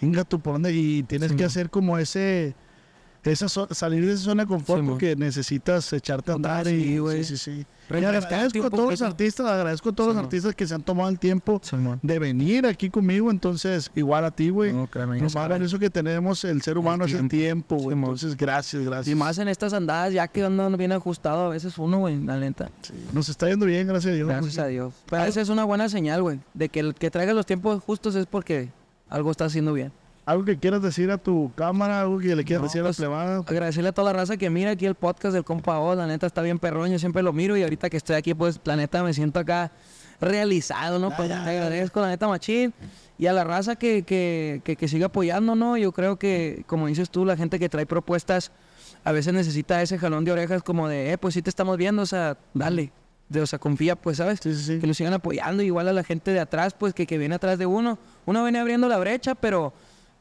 [0.00, 2.54] venga tú por dónde, y tienes que hacer como ese,
[3.24, 6.72] esa zo- salir de esa zona de confort Sí, porque necesitas echarte a andar Sí,
[6.74, 7.22] y, güey.
[7.24, 7.66] sí, sí, sí.
[7.90, 10.82] Y agradezco a todos los artistas, agradezco a todos Sí, los artistas que se han
[10.82, 11.60] tomado el tiempo
[12.02, 14.72] de venir aquí conmigo, entonces, igual a ti, güey.
[14.72, 15.48] No, créeme, sabes.
[15.48, 17.76] ver eso que tenemos, el ser humano es el tiempo.
[17.76, 17.96] güey.
[17.98, 19.08] Entonces, gracias, gracias.
[19.08, 22.38] Y más en estas andadas, ya que andan bien ajustado a veces uno, güey, la
[22.38, 22.70] neta.
[22.82, 24.28] Sí, Nos está yendo bien, gracias a Dios.
[24.28, 24.94] Gracias a Dios.
[25.10, 26.38] Pero esa es una buena señal, güey.
[26.54, 28.70] De que el que traiga los tiempos justos es porque
[29.08, 29.90] algo está haciendo bien.
[30.30, 33.00] Algo que quieras decir a tu cámara, algo que le quieras No, decir a pues,
[33.00, 33.38] la plebada.
[33.38, 36.28] Agradecerle a toda la raza que mira aquí el podcast del compa O, la neta
[36.28, 39.02] está bien perrón, yo siempre lo miro y ahorita que estoy aquí, pues la neta
[39.02, 39.72] me siento acá
[40.20, 41.10] realizado, ¿no?
[41.16, 42.72] Pues te agradezco, la neta machín.
[43.18, 45.76] Y a la raza que, que, que, que siga apoyando, ¿no?
[45.76, 48.52] Yo creo que, como dices tú, la gente que trae propuestas
[49.02, 52.02] a veces necesita ese jalón de orejas como de, eh, pues sí te estamos viendo,
[52.02, 52.92] o sea, dale.
[53.28, 54.38] De, o sea, confía, pues, ¿sabes?
[54.40, 54.78] Sí, sí, sí.
[54.78, 55.64] Que lo sigan apoyando.
[55.64, 57.98] Igual a la gente de atrás, pues, que, que viene atrás de uno.
[58.26, 59.72] Uno viene abriendo la brecha, pero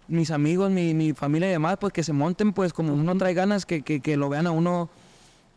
[0.10, 3.34] mis amigos, mi, mi familia y demás, pues que se monten, pues como uno trae
[3.34, 4.90] ganas, que, que, que lo vean a uno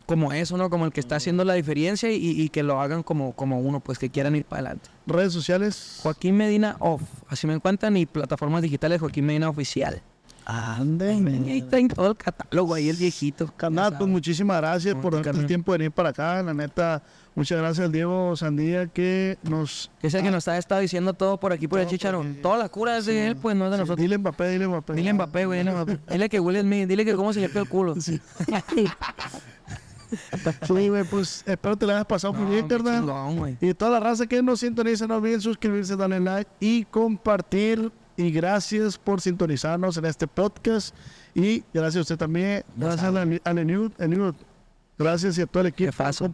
[0.05, 0.69] como eso, ¿no?
[0.69, 3.79] Como el que está haciendo la diferencia y, y que lo hagan como, como uno,
[3.79, 4.89] pues que quieran ir para adelante.
[5.07, 5.99] Redes sociales.
[6.03, 10.01] Joaquín Medina Off, así me encuentran, y plataformas digitales Joaquín Medina Oficial.
[10.45, 11.13] Ande.
[11.45, 13.47] Y ahí está en todo el catálogo, ahí el viejito.
[13.55, 16.43] Canal, pues muchísimas gracias por el tiempo de venir para acá.
[16.43, 17.01] La neta,
[17.35, 19.91] muchas gracias Diego Sandía que nos.
[20.01, 22.27] Es el que nos ha estado diciendo todo por aquí, por el chicharón.
[22.27, 23.97] porque- Toda la cura es de él, pues no es de nosotros.
[23.99, 24.93] Dile Mbappé, dile Mbappé.
[24.93, 25.63] Dile Mbappé, güey,
[26.11, 27.95] dile que Will Smith, dile que cómo se le pega el culo.
[27.99, 28.19] Sí.
[30.67, 32.99] Sí, güey, pues espero te la hayas pasado muy bien, carnal.
[32.99, 33.57] chingón, güey.
[33.59, 37.91] Y toda la raza que nos sintoniza, no olviden suscribirse, darle like y compartir.
[38.15, 40.95] Y gracias por sintonizarnos en este podcast.
[41.33, 42.63] Y gracias a usted también.
[42.77, 44.35] Gracias a la, a New-
[44.99, 45.87] Gracias y a todo el equipo.
[45.91, 46.31] Jefazo.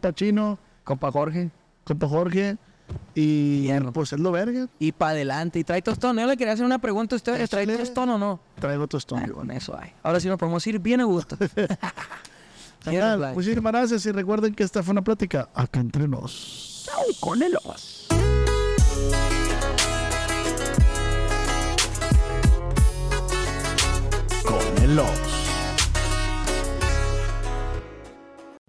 [0.90, 1.52] Compa Jorge.
[1.84, 2.58] compa Jorge.
[3.14, 3.94] Y Hierro.
[3.94, 4.68] pues es lo verga.
[4.80, 5.60] Y para adelante.
[5.60, 6.18] Y trae tostón.
[6.18, 7.48] Yo le quería hacer una pregunta a ustedes.
[7.48, 8.40] ¿Trae tostón o no?
[8.60, 9.20] Traigo tostón.
[9.24, 9.94] Ah, con eso hay.
[10.02, 11.38] Ahora sí nos podemos ir bien a gusto.
[13.36, 16.90] Muchísimas gracias y recuerden que esta fue una plática acá entre nos.
[17.20, 18.08] con el os.
[24.44, 25.39] Con el os.